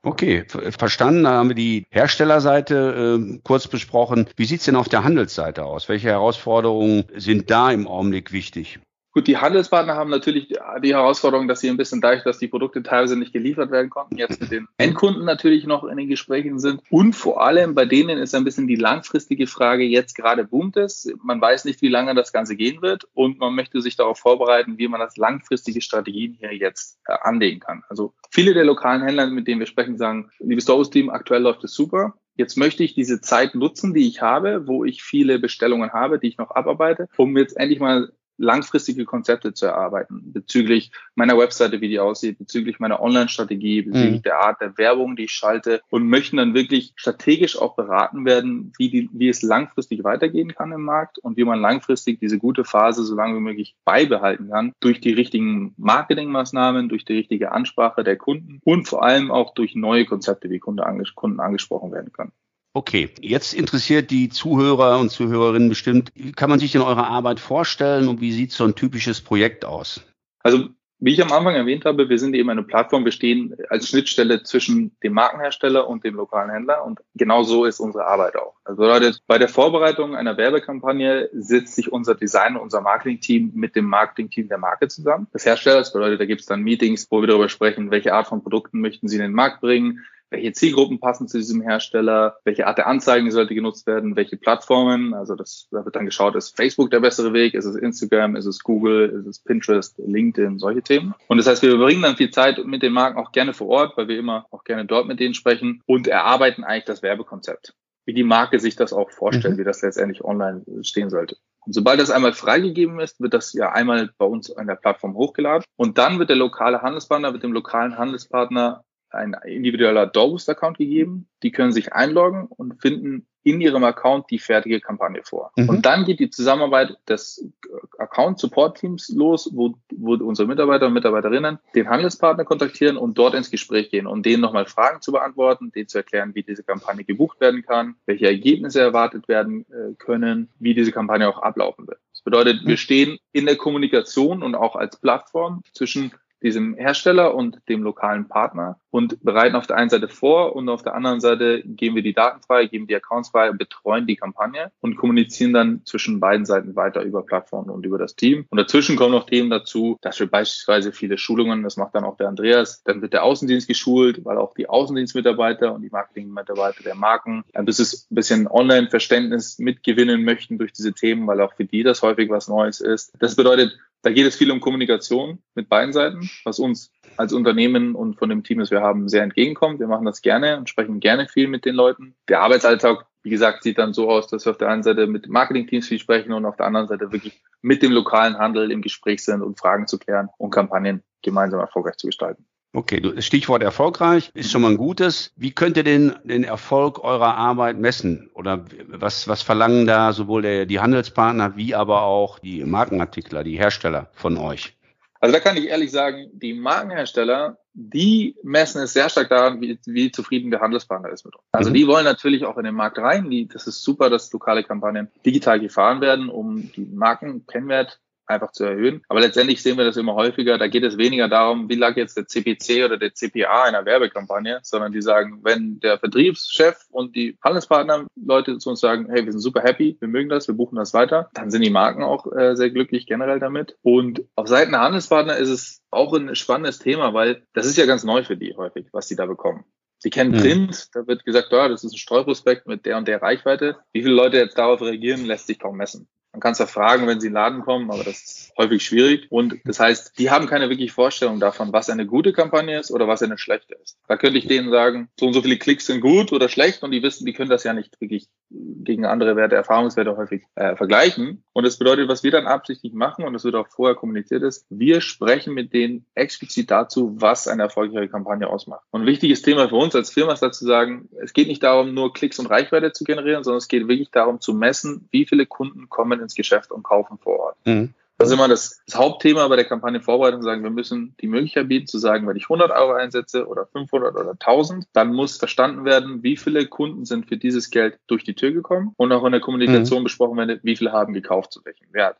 Okay, 0.01 0.45
verstanden. 0.47 1.23
Da 1.25 1.31
haben 1.31 1.49
wir 1.49 1.55
die 1.55 1.85
Herstellerseite 1.89 3.19
äh, 3.19 3.39
kurz 3.43 3.67
besprochen. 3.67 4.29
Wie 4.37 4.45
sieht's 4.45 4.63
denn 4.63 4.77
auf 4.77 4.87
der 4.87 5.03
Handelsseite 5.03 5.65
aus? 5.65 5.89
Welche 5.89 6.07
Herausforderungen 6.07 7.03
sind 7.15 7.51
da 7.51 7.71
im 7.71 7.85
Augenblick 7.85 8.31
wichtig? 8.31 8.79
Gut, 9.11 9.25
die 9.25 9.37
Handelspartner 9.37 9.95
haben 9.95 10.11
natürlich 10.11 10.49
die 10.83 10.93
Herausforderung, 10.93 11.47
dass 11.47 11.61
sie 11.61 11.69
ein 11.69 11.77
bisschen 11.77 11.99
dadurch, 11.99 12.23
dass 12.23 12.37
die 12.37 12.47
Produkte 12.47 12.83
teilweise 12.83 13.17
nicht 13.17 13.33
geliefert 13.33 13.71
werden 13.71 13.89
konnten, 13.89 14.17
jetzt 14.17 14.39
mit 14.39 14.51
den 14.51 14.67
Endkunden 14.77 15.25
natürlich 15.25 15.65
noch 15.65 15.83
in 15.83 15.97
den 15.97 16.09
Gesprächen 16.09 16.59
sind. 16.59 16.81
Und 16.91 17.13
vor 17.15 17.41
allem 17.41 17.73
bei 17.73 17.85
denen 17.85 18.19
ist 18.19 18.35
ein 18.35 18.43
bisschen 18.43 18.67
die 18.67 18.75
langfristige 18.75 19.47
Frage, 19.47 19.83
jetzt 19.83 20.15
gerade 20.15 20.43
boomt 20.43 20.77
es. 20.77 21.11
Man 21.23 21.41
weiß 21.41 21.65
nicht, 21.65 21.81
wie 21.81 21.87
lange 21.87 22.13
das 22.13 22.31
Ganze 22.31 22.55
gehen 22.55 22.83
wird 22.83 23.07
und 23.15 23.39
man 23.39 23.55
möchte 23.55 23.81
sich 23.81 23.95
darauf 23.95 24.19
vorbereiten, 24.19 24.77
wie 24.77 24.87
man 24.87 24.99
das 24.99 25.17
langfristige 25.17 25.81
Strategien 25.81 26.35
hier 26.39 26.53
jetzt 26.53 26.99
äh, 27.07 27.13
anlegen 27.21 27.61
kann. 27.61 27.83
Also 27.89 28.13
viele 28.29 28.53
der 28.53 28.63
lokalen 28.63 29.01
Händler, 29.01 29.25
mit 29.27 29.47
denen 29.47 29.59
wir 29.59 29.67
sprechen, 29.67 29.97
sagen, 29.97 30.29
liebes 30.37 30.65
Doris-Team, 30.65 31.09
aktuell 31.09 31.41
läuft 31.41 31.63
es 31.63 31.73
super. 31.73 32.13
Jetzt 32.35 32.57
möchte 32.57 32.85
ich 32.85 32.93
diese 32.93 33.19
Zeit 33.19 33.53
nutzen, 33.53 33.93
die 33.93 34.07
ich 34.07 34.21
habe, 34.21 34.65
wo 34.65 34.85
ich 34.85 35.03
viele 35.03 35.39
Bestellungen 35.39 35.91
habe, 35.91 36.19
die 36.19 36.27
ich 36.27 36.37
noch 36.37 36.51
abarbeite, 36.51 37.09
um 37.17 37.35
jetzt 37.35 37.57
endlich 37.57 37.81
mal 37.81 38.13
langfristige 38.39 39.05
Konzepte 39.05 39.53
zu 39.53 39.67
erarbeiten 39.67 40.31
bezüglich 40.33 40.91
meiner 41.15 41.37
Webseite, 41.37 41.81
wie 41.81 41.89
die 41.89 41.99
aussieht, 41.99 42.39
bezüglich 42.39 42.79
meiner 42.79 43.01
Online-Strategie, 43.01 43.83
bezüglich 43.83 44.19
mhm. 44.19 44.23
der 44.23 44.39
Art 44.39 44.61
der 44.61 44.77
Werbung, 44.77 45.15
die 45.15 45.25
ich 45.25 45.33
schalte 45.33 45.81
und 45.89 46.07
möchten 46.07 46.37
dann 46.37 46.53
wirklich 46.53 46.93
strategisch 46.95 47.57
auch 47.57 47.75
beraten 47.75 48.25
werden, 48.25 48.71
wie, 48.77 48.89
die, 48.89 49.09
wie 49.13 49.29
es 49.29 49.41
langfristig 49.41 50.03
weitergehen 50.03 50.53
kann 50.55 50.71
im 50.71 50.83
Markt 50.83 51.19
und 51.19 51.37
wie 51.37 51.43
man 51.43 51.59
langfristig 51.59 52.19
diese 52.19 52.39
gute 52.39 52.63
Phase 52.63 53.03
so 53.03 53.15
lange 53.15 53.35
wie 53.35 53.41
möglich 53.41 53.75
beibehalten 53.85 54.49
kann 54.49 54.73
durch 54.79 55.01
die 55.01 55.13
richtigen 55.13 55.73
Marketingmaßnahmen, 55.77 56.89
durch 56.89 57.05
die 57.05 57.13
richtige 57.13 57.51
Ansprache 57.51 58.03
der 58.03 58.17
Kunden 58.17 58.61
und 58.63 58.87
vor 58.87 59.03
allem 59.03 59.31
auch 59.31 59.53
durch 59.53 59.75
neue 59.75 60.05
Konzepte, 60.05 60.49
wie 60.49 60.59
Kunden, 60.59 60.79
anges 60.79 61.13
Kunden 61.13 61.39
angesprochen 61.39 61.91
werden 61.91 62.13
können. 62.13 62.31
Okay, 62.79 63.09
jetzt 63.19 63.53
interessiert 63.53 64.09
die 64.09 64.29
Zuhörer 64.29 64.99
und 64.99 65.11
Zuhörerinnen 65.11 65.67
bestimmt, 65.67 66.13
wie 66.15 66.31
kann 66.31 66.49
man 66.49 66.59
sich 66.59 66.71
denn 66.71 66.81
eure 66.81 67.07
Arbeit 67.07 67.41
vorstellen 67.41 68.07
und 68.07 68.21
wie 68.21 68.31
sieht 68.31 68.53
so 68.53 68.63
ein 68.63 68.73
typisches 68.73 69.19
Projekt 69.19 69.65
aus? 69.65 69.99
Also 70.43 70.69
wie 70.99 71.11
ich 71.11 71.21
am 71.21 71.33
Anfang 71.33 71.55
erwähnt 71.55 71.83
habe, 71.83 72.07
wir 72.07 72.17
sind 72.17 72.35
eben 72.35 72.49
eine 72.49 72.63
Plattform, 72.63 73.03
wir 73.03 73.11
stehen 73.11 73.53
als 73.67 73.89
Schnittstelle 73.89 74.43
zwischen 74.43 74.95
dem 75.03 75.11
Markenhersteller 75.11 75.89
und 75.89 76.05
dem 76.05 76.15
lokalen 76.15 76.51
Händler 76.51 76.85
und 76.85 77.01
genau 77.15 77.43
so 77.43 77.65
ist 77.65 77.81
unsere 77.81 78.05
Arbeit 78.05 78.37
auch. 78.37 78.55
Also 78.63 78.81
bedeutet, 78.81 79.23
bei 79.27 79.37
der 79.37 79.49
Vorbereitung 79.49 80.15
einer 80.15 80.37
Werbekampagne 80.37 81.29
sitzt 81.33 81.75
sich 81.75 81.91
unser 81.91 82.15
Design 82.15 82.55
und 82.55 82.61
unser 82.61 82.79
Marketingteam 82.79 83.51
mit 83.55 83.75
dem 83.75 83.87
Marketingteam 83.87 84.47
der 84.47 84.57
Marke 84.57 84.87
zusammen. 84.87 85.27
Das 85.33 85.45
Hersteller, 85.45 85.79
das 85.79 85.91
bedeutet, 85.91 86.21
da 86.21 86.25
gibt 86.25 86.39
es 86.39 86.47
dann 86.47 86.61
Meetings, 86.61 87.07
wo 87.09 87.19
wir 87.19 87.27
darüber 87.27 87.49
sprechen, 87.49 87.91
welche 87.91 88.13
Art 88.13 88.27
von 88.27 88.41
Produkten 88.41 88.79
möchten 88.79 89.09
sie 89.09 89.17
in 89.17 89.21
den 89.21 89.33
Markt 89.33 89.59
bringen, 89.59 90.05
welche 90.29 90.51
Zielgruppen 90.53 90.99
passen 90.99 91.27
zu 91.27 91.37
diesem 91.37 91.61
Hersteller, 91.61 92.37
welche 92.43 92.67
Art 92.67 92.77
der 92.77 92.87
Anzeigen 92.87 93.31
sollte 93.31 93.55
genutzt 93.55 93.87
werden, 93.87 94.15
welche 94.15 94.37
Plattformen. 94.37 95.13
Also 95.13 95.35
das, 95.35 95.67
da 95.71 95.83
wird 95.85 95.95
dann 95.95 96.05
geschaut, 96.05 96.35
ist 96.35 96.55
Facebook 96.55 96.91
der 96.91 96.99
bessere 96.99 97.33
Weg, 97.33 97.53
ist 97.53 97.65
es 97.65 97.75
Instagram, 97.75 98.35
ist 98.35 98.45
es 98.45 98.59
Google, 98.59 99.09
ist 99.09 99.27
es 99.27 99.39
Pinterest, 99.39 99.95
LinkedIn, 99.97 100.59
solche 100.59 100.81
Themen. 100.81 101.13
Und 101.27 101.37
das 101.37 101.47
heißt, 101.47 101.61
wir 101.61 101.71
verbringen 101.71 102.01
dann 102.01 102.17
viel 102.17 102.31
Zeit 102.31 102.63
mit 102.65 102.83
den 102.83 102.93
Marken 102.93 103.17
auch 103.17 103.31
gerne 103.31 103.53
vor 103.53 103.67
Ort, 103.67 103.97
weil 103.97 104.07
wir 104.07 104.17
immer 104.17 104.45
auch 104.51 104.63
gerne 104.63 104.85
dort 104.85 105.07
mit 105.07 105.19
denen 105.19 105.33
sprechen 105.33 105.81
und 105.85 106.07
erarbeiten 106.07 106.63
eigentlich 106.63 106.85
das 106.85 107.01
Werbekonzept 107.01 107.73
wie 108.09 108.13
die 108.13 108.23
Marke 108.23 108.59
sich 108.59 108.75
das 108.75 108.91
auch 108.91 109.11
vorstellt, 109.11 109.53
mhm. 109.53 109.59
wie 109.59 109.63
das 109.63 109.83
letztendlich 109.83 110.23
online 110.23 110.63
stehen 110.81 111.11
sollte. 111.11 111.37
Und 111.63 111.73
sobald 111.73 111.99
das 111.99 112.09
einmal 112.09 112.33
freigegeben 112.33 112.99
ist, 112.99 113.21
wird 113.21 113.35
das 113.35 113.53
ja 113.53 113.71
einmal 113.71 114.09
bei 114.17 114.25
uns 114.25 114.49
an 114.49 114.65
der 114.65 114.73
Plattform 114.73 115.13
hochgeladen 115.13 115.63
und 115.75 115.99
dann 115.99 116.17
wird 116.17 116.29
der 116.29 116.35
lokale 116.35 116.81
Handelspartner 116.81 117.31
mit 117.31 117.43
dem 117.43 117.53
lokalen 117.53 117.99
Handelspartner 117.99 118.83
ein 119.11 119.35
individueller 119.45 120.07
Dorboost-Account 120.07 120.77
gegeben. 120.77 121.27
Die 121.43 121.51
können 121.51 121.71
sich 121.71 121.93
einloggen 121.93 122.47
und 122.47 122.81
finden 122.81 123.27
in 123.43 123.61
ihrem 123.61 123.83
Account 123.83 124.29
die 124.29 124.39
fertige 124.39 124.81
Kampagne 124.81 125.21
vor. 125.23 125.51
Mhm. 125.55 125.69
Und 125.69 125.85
dann 125.85 126.05
geht 126.05 126.19
die 126.19 126.29
Zusammenarbeit 126.29 126.97
des 127.07 127.49
Account-Support-Teams 127.97 129.09
los, 129.15 129.49
wo, 129.53 129.75
wo 129.95 130.13
unsere 130.15 130.47
Mitarbeiter 130.47 130.87
und 130.87 130.93
Mitarbeiterinnen 130.93 131.59
den 131.73 131.89
Handelspartner 131.89 132.43
kontaktieren 132.43 132.97
und 132.97 133.17
dort 133.17 133.33
ins 133.33 133.49
Gespräch 133.49 133.89
gehen 133.89 134.07
und 134.07 134.25
denen 134.25 134.41
nochmal 134.41 134.65
Fragen 134.65 135.01
zu 135.01 135.11
beantworten, 135.11 135.71
denen 135.71 135.87
zu 135.87 135.97
erklären, 135.97 136.35
wie 136.35 136.43
diese 136.43 136.63
Kampagne 136.63 137.03
gebucht 137.05 137.39
werden 137.39 137.63
kann, 137.63 137.95
welche 138.05 138.27
Ergebnisse 138.27 138.81
erwartet 138.81 139.27
werden 139.27 139.65
äh, 139.71 139.93
können, 139.97 140.49
wie 140.59 140.73
diese 140.73 140.91
Kampagne 140.91 141.27
auch 141.27 141.41
ablaufen 141.41 141.87
wird. 141.87 141.99
Das 142.11 142.21
bedeutet, 142.21 142.65
wir 142.65 142.77
stehen 142.77 143.17
in 143.31 143.45
der 143.45 143.55
Kommunikation 143.55 144.43
und 144.43 144.55
auch 144.55 144.75
als 144.75 144.97
Plattform 144.97 145.63
zwischen 145.73 146.11
diesem 146.41 146.75
Hersteller 146.75 147.35
und 147.35 147.59
dem 147.69 147.83
lokalen 147.83 148.27
Partner 148.27 148.79
und 148.91 149.23
bereiten 149.23 149.55
auf 149.55 149.67
der 149.67 149.77
einen 149.77 149.89
Seite 149.89 150.07
vor 150.07 150.55
und 150.55 150.69
auf 150.69 150.81
der 150.81 150.95
anderen 150.95 151.19
Seite 151.19 151.61
geben 151.63 151.95
wir 151.95 152.03
die 152.03 152.13
Daten 152.13 152.41
frei, 152.41 152.65
geben 152.65 152.87
die 152.87 152.95
Accounts 152.95 153.29
frei, 153.29 153.51
betreuen 153.51 154.07
die 154.07 154.15
Kampagne 154.15 154.71
und 154.81 154.95
kommunizieren 154.95 155.53
dann 155.53 155.81
zwischen 155.85 156.19
beiden 156.19 156.45
Seiten 156.45 156.75
weiter 156.75 157.01
über 157.01 157.23
Plattformen 157.23 157.69
und 157.69 157.85
über 157.85 157.97
das 157.97 158.15
Team. 158.15 158.45
Und 158.49 158.57
dazwischen 158.57 158.95
kommen 158.95 159.11
noch 159.11 159.25
Themen 159.25 159.49
dazu, 159.49 159.97
dass 160.01 160.19
wir 160.19 160.27
beispielsweise 160.27 160.91
viele 160.91 161.17
Schulungen, 161.17 161.63
das 161.63 161.77
macht 161.77 161.95
dann 161.95 162.03
auch 162.03 162.17
der 162.17 162.29
Andreas, 162.29 162.83
dann 162.83 163.01
wird 163.01 163.13
der 163.13 163.23
Außendienst 163.23 163.67
geschult, 163.67 164.25
weil 164.25 164.37
auch 164.37 164.53
die 164.53 164.69
Außendienstmitarbeiter 164.69 165.73
und 165.73 165.81
die 165.81 165.89
Marketingmitarbeiter 165.89 166.83
der 166.83 166.95
Marken 166.95 167.43
ein 167.53 167.65
bisschen 167.65 168.47
Online-Verständnis 168.47 169.59
mitgewinnen 169.59 170.23
möchten 170.23 170.57
durch 170.57 170.73
diese 170.73 170.93
Themen, 170.93 171.27
weil 171.27 171.41
auch 171.41 171.53
für 171.53 171.65
die 171.65 171.83
das 171.83 172.01
häufig 172.01 172.29
was 172.29 172.47
Neues 172.47 172.81
ist. 172.81 173.13
Das 173.19 173.35
bedeutet, 173.35 173.77
da 174.01 174.11
geht 174.11 174.25
es 174.25 174.35
viel 174.35 174.51
um 174.51 174.61
Kommunikation 174.61 175.39
mit 175.55 175.69
beiden 175.69 175.93
Seiten, 175.93 176.29
was 176.45 176.59
uns 176.59 176.91
als 177.17 177.33
Unternehmen 177.33 177.95
und 177.95 178.17
von 178.17 178.29
dem 178.29 178.43
Team, 178.43 178.59
das 178.59 178.71
wir 178.71 178.81
haben, 178.81 179.09
sehr 179.09 179.23
entgegenkommt. 179.23 179.79
Wir 179.79 179.87
machen 179.87 180.05
das 180.05 180.21
gerne 180.21 180.57
und 180.57 180.69
sprechen 180.69 180.99
gerne 180.99 181.27
viel 181.27 181.47
mit 181.47 181.65
den 181.65 181.75
Leuten. 181.75 182.15
Der 182.29 182.41
Arbeitsalltag, 182.41 183.05
wie 183.23 183.29
gesagt, 183.29 183.63
sieht 183.63 183.77
dann 183.77 183.93
so 183.93 184.09
aus, 184.09 184.27
dass 184.27 184.45
wir 184.45 184.51
auf 184.51 184.57
der 184.57 184.69
einen 184.69 184.83
Seite 184.83 185.07
mit 185.07 185.27
Marketingteams 185.27 185.87
viel 185.87 185.99
sprechen 185.99 186.31
und 186.31 186.45
auf 186.45 186.55
der 186.55 186.65
anderen 186.65 186.87
Seite 186.87 187.11
wirklich 187.11 187.41
mit 187.61 187.83
dem 187.83 187.91
lokalen 187.91 188.37
Handel 188.37 188.71
im 188.71 188.81
Gespräch 188.81 189.23
sind, 189.23 189.41
um 189.41 189.55
Fragen 189.57 189.87
zu 189.87 189.99
klären 189.99 190.29
und 190.37 190.51
Kampagnen 190.51 191.03
gemeinsam 191.21 191.59
erfolgreich 191.59 191.97
zu 191.97 192.07
gestalten. 192.07 192.45
Okay, 192.71 193.19
Stichwort 193.21 193.63
erfolgreich 193.63 194.29
ist 194.35 194.51
schon 194.51 194.61
mal 194.61 194.69
ein 194.69 194.77
gutes. 194.77 195.31
Wie 195.35 195.51
könnt 195.51 195.75
ihr 195.75 195.83
den, 195.83 196.15
den 196.23 196.43
Erfolg 196.43 197.03
eurer 197.03 197.35
Arbeit 197.35 197.79
messen? 197.79 198.29
Oder 198.35 198.65
was, 198.87 199.27
was 199.27 199.41
verlangen 199.41 199.87
da 199.87 200.13
sowohl 200.13 200.43
der, 200.43 200.65
die 200.67 200.79
Handelspartner 200.79 201.55
wie 201.55 201.73
aber 201.73 202.03
auch 202.03 202.37
die 202.37 202.63
Markenartikler, 202.63 203.43
die 203.43 203.57
Hersteller 203.57 204.11
von 204.13 204.37
euch? 204.37 204.77
Also 205.19 205.33
da 205.33 205.39
kann 205.39 205.57
ich 205.57 205.67
ehrlich 205.67 205.91
sagen, 205.91 206.29
die 206.31 206.53
Markenhersteller, 206.53 207.57
die 207.73 208.35
messen 208.43 208.81
es 208.83 208.93
sehr 208.93 209.09
stark 209.09 209.29
daran, 209.29 209.59
wie, 209.61 209.79
wie 209.85 210.11
zufrieden 210.11 210.51
der 210.51 210.61
Handelspartner 210.61 211.09
ist 211.09 211.25
mit 211.25 211.35
uns. 211.35 211.43
Also 211.51 211.71
mhm. 211.71 211.73
die 211.73 211.87
wollen 211.87 212.05
natürlich 212.05 212.45
auch 212.45 212.57
in 212.57 212.65
den 212.65 212.75
Markt 212.75 212.99
rein. 212.99 213.31
Die, 213.31 213.47
das 213.47 213.65
ist 213.65 213.83
super, 213.83 214.11
dass 214.11 214.31
lokale 214.31 214.63
Kampagnen 214.63 215.09
digital 215.25 215.59
gefahren 215.59 216.01
werden, 216.01 216.29
um 216.29 216.71
die 216.71 216.85
Markenkennwert 216.85 217.99
einfach 218.29 218.51
zu 218.51 218.63
erhöhen. 218.63 219.01
Aber 219.07 219.19
letztendlich 219.19 219.61
sehen 219.61 219.77
wir 219.77 219.85
das 219.85 219.97
immer 219.97 220.15
häufiger. 220.15 220.57
Da 220.57 220.67
geht 220.67 220.83
es 220.83 220.97
weniger 220.97 221.27
darum, 221.27 221.69
wie 221.69 221.75
lag 221.75 221.97
jetzt 221.97 222.17
der 222.17 222.27
CPC 222.27 222.85
oder 222.85 222.97
der 222.97 223.13
CPA 223.13 223.63
einer 223.63 223.85
Werbekampagne, 223.85 224.59
sondern 224.63 224.91
die 224.91 225.01
sagen, 225.01 225.39
wenn 225.43 225.79
der 225.79 225.99
Vertriebschef 225.99 226.85
und 226.91 227.15
die 227.15 227.37
Handelspartner 227.43 228.05
Leute 228.15 228.57
zu 228.57 228.69
uns 228.69 228.79
sagen, 228.79 229.07
hey, 229.09 229.25
wir 229.25 229.31
sind 229.31 229.41
super 229.41 229.61
happy, 229.61 229.97
wir 229.99 230.07
mögen 230.07 230.29
das, 230.29 230.47
wir 230.47 230.55
buchen 230.55 230.75
das 230.75 230.93
weiter, 230.93 231.29
dann 231.33 231.51
sind 231.51 231.63
die 231.63 231.69
Marken 231.69 232.03
auch 232.03 232.31
äh, 232.31 232.55
sehr 232.55 232.69
glücklich 232.69 233.07
generell 233.07 233.39
damit. 233.39 233.77
Und 233.81 234.23
auf 234.35 234.47
Seiten 234.47 234.71
der 234.71 234.81
Handelspartner 234.81 235.37
ist 235.37 235.49
es 235.49 235.81
auch 235.91 236.13
ein 236.13 236.35
spannendes 236.35 236.79
Thema, 236.79 237.13
weil 237.13 237.43
das 237.53 237.65
ist 237.65 237.77
ja 237.77 237.85
ganz 237.85 238.03
neu 238.03 238.23
für 238.23 238.37
die 238.37 238.55
häufig, 238.55 238.87
was 238.91 239.07
die 239.07 239.15
da 239.15 239.25
bekommen. 239.25 239.65
Sie 239.97 240.09
kennen 240.09 240.31
mhm. 240.31 240.39
Print, 240.39 240.87
da 240.93 241.05
wird 241.07 241.25
gesagt, 241.25 241.51
ja, 241.51 241.67
das 241.67 241.83
ist 241.83 241.93
ein 241.93 241.97
Streuprospekt 241.97 242.67
mit 242.67 242.85
der 242.85 242.97
und 242.97 243.07
der 243.07 243.21
Reichweite. 243.21 243.77
Wie 243.91 244.01
viele 244.01 244.15
Leute 244.15 244.37
jetzt 244.37 244.57
darauf 244.57 244.81
reagieren, 244.81 245.25
lässt 245.25 245.47
sich 245.47 245.59
kaum 245.59 245.75
messen. 245.75 246.07
Man 246.31 246.41
kann 246.41 246.51
es 246.51 246.59
ja 246.59 246.67
fragen, 246.67 247.07
wenn 247.07 247.19
sie 247.19 247.27
in 247.27 247.33
den 247.33 247.41
Laden 247.41 247.61
kommen, 247.61 247.89
aber 247.89 248.03
das 248.03 248.21
ist 248.21 248.53
häufig 248.57 248.83
schwierig. 248.83 249.27
Und 249.29 249.55
das 249.65 249.79
heißt, 249.79 250.19
die 250.19 250.29
haben 250.29 250.45
keine 250.45 250.69
wirkliche 250.69 250.93
Vorstellung 250.93 251.39
davon, 251.39 251.73
was 251.73 251.89
eine 251.89 252.05
gute 252.05 252.33
Kampagne 252.33 252.79
ist 252.79 252.91
oder 252.91 253.07
was 253.07 253.23
eine 253.23 253.37
schlechte 253.37 253.75
ist. 253.75 253.97
Da 254.07 254.15
könnte 254.15 254.37
ich 254.37 254.47
denen 254.47 254.69
sagen, 254.69 255.09
so 255.19 255.27
und 255.27 255.33
so 255.33 255.41
viele 255.41 255.57
Klicks 255.57 255.87
sind 255.87 256.01
gut 256.01 256.31
oder 256.31 256.47
schlecht 256.49 256.83
und 256.83 256.91
die 256.91 257.01
wissen, 257.01 257.25
die 257.25 257.33
können 257.33 257.49
das 257.49 257.63
ja 257.63 257.73
nicht 257.73 257.99
wirklich 257.99 258.27
gegen 258.49 259.05
andere 259.05 259.35
Werte, 259.35 259.55
Erfahrungswerte 259.55 260.15
häufig 260.17 260.43
äh, 260.55 260.75
vergleichen. 260.75 261.43
Und 261.53 261.65
das 261.65 261.77
bedeutet, 261.77 262.09
was 262.09 262.23
wir 262.23 262.31
dann 262.31 262.47
absichtlich 262.47 262.93
machen, 262.93 263.25
und 263.25 263.33
das 263.33 263.43
wird 263.43 263.55
auch 263.55 263.67
vorher 263.67 263.95
kommuniziert 263.95 264.43
ist, 264.43 264.65
wir 264.69 265.01
sprechen 265.01 265.53
mit 265.53 265.73
denen 265.73 266.05
explizit 266.15 266.69
dazu, 266.69 267.15
was 267.19 267.47
eine 267.47 267.63
erfolgreiche 267.63 268.09
Kampagne 268.09 268.47
ausmacht. 268.47 268.83
Und 268.91 269.01
ein 269.01 269.07
wichtiges 269.07 269.41
Thema 269.41 269.69
für 269.69 269.75
uns 269.75 269.95
als 269.95 270.11
Firma 270.11 270.33
ist 270.33 270.43
dazu 270.43 270.65
sagen, 270.65 271.09
es 271.21 271.33
geht 271.33 271.47
nicht 271.47 271.63
darum, 271.63 271.93
nur 271.93 272.13
Klicks 272.13 272.39
und 272.39 272.47
Reichweite 272.47 272.91
zu 272.91 273.03
generieren, 273.03 273.43
sondern 273.43 273.59
es 273.59 273.67
geht 273.67 273.87
wirklich 273.87 274.11
darum 274.11 274.41
zu 274.41 274.53
messen, 274.53 275.07
wie 275.11 275.25
viele 275.25 275.45
Kunden 275.45 275.89
kommen 275.89 276.18
ins 276.21 276.35
Geschäft 276.35 276.71
und 276.71 276.83
kaufen 276.83 277.17
vor 277.17 277.39
Ort. 277.39 277.57
Mhm. 277.65 277.93
Das 278.19 278.27
ist 278.27 278.33
immer 278.33 278.49
das, 278.49 278.81
das 278.85 278.95
Hauptthema 278.97 279.47
bei 279.47 279.55
der 279.55 279.63
Kampagnenvorbereitung, 279.63 280.43
sagen, 280.43 280.61
wir 280.61 280.69
müssen 280.69 281.15
die 281.21 281.27
Möglichkeit 281.27 281.69
bieten 281.69 281.87
zu 281.87 281.99
sagen, 281.99 282.27
wenn 282.27 282.35
ich 282.35 282.43
100 282.43 282.69
Euro 282.69 282.91
einsetze 282.91 283.47
oder 283.47 283.65
500 283.65 284.13
oder 284.13 284.31
1000, 284.31 284.87
dann 284.91 285.13
muss 285.13 285.37
verstanden 285.37 285.85
werden, 285.85 286.21
wie 286.21 286.35
viele 286.35 286.67
Kunden 286.67 287.05
sind 287.05 287.29
für 287.29 287.37
dieses 287.37 287.69
Geld 287.69 287.97
durch 288.07 288.25
die 288.25 288.33
Tür 288.33 288.51
gekommen 288.51 288.93
und 288.97 289.13
auch 289.13 289.23
in 289.23 289.31
der 289.31 289.39
Kommunikation 289.39 289.99
mhm. 289.99 290.03
besprochen 290.03 290.37
werden, 290.37 290.59
wie 290.63 290.75
viele 290.75 290.91
haben 290.91 291.13
gekauft 291.13 291.53
zu 291.53 291.63
welchem 291.63 291.93
Wert. 291.93 292.17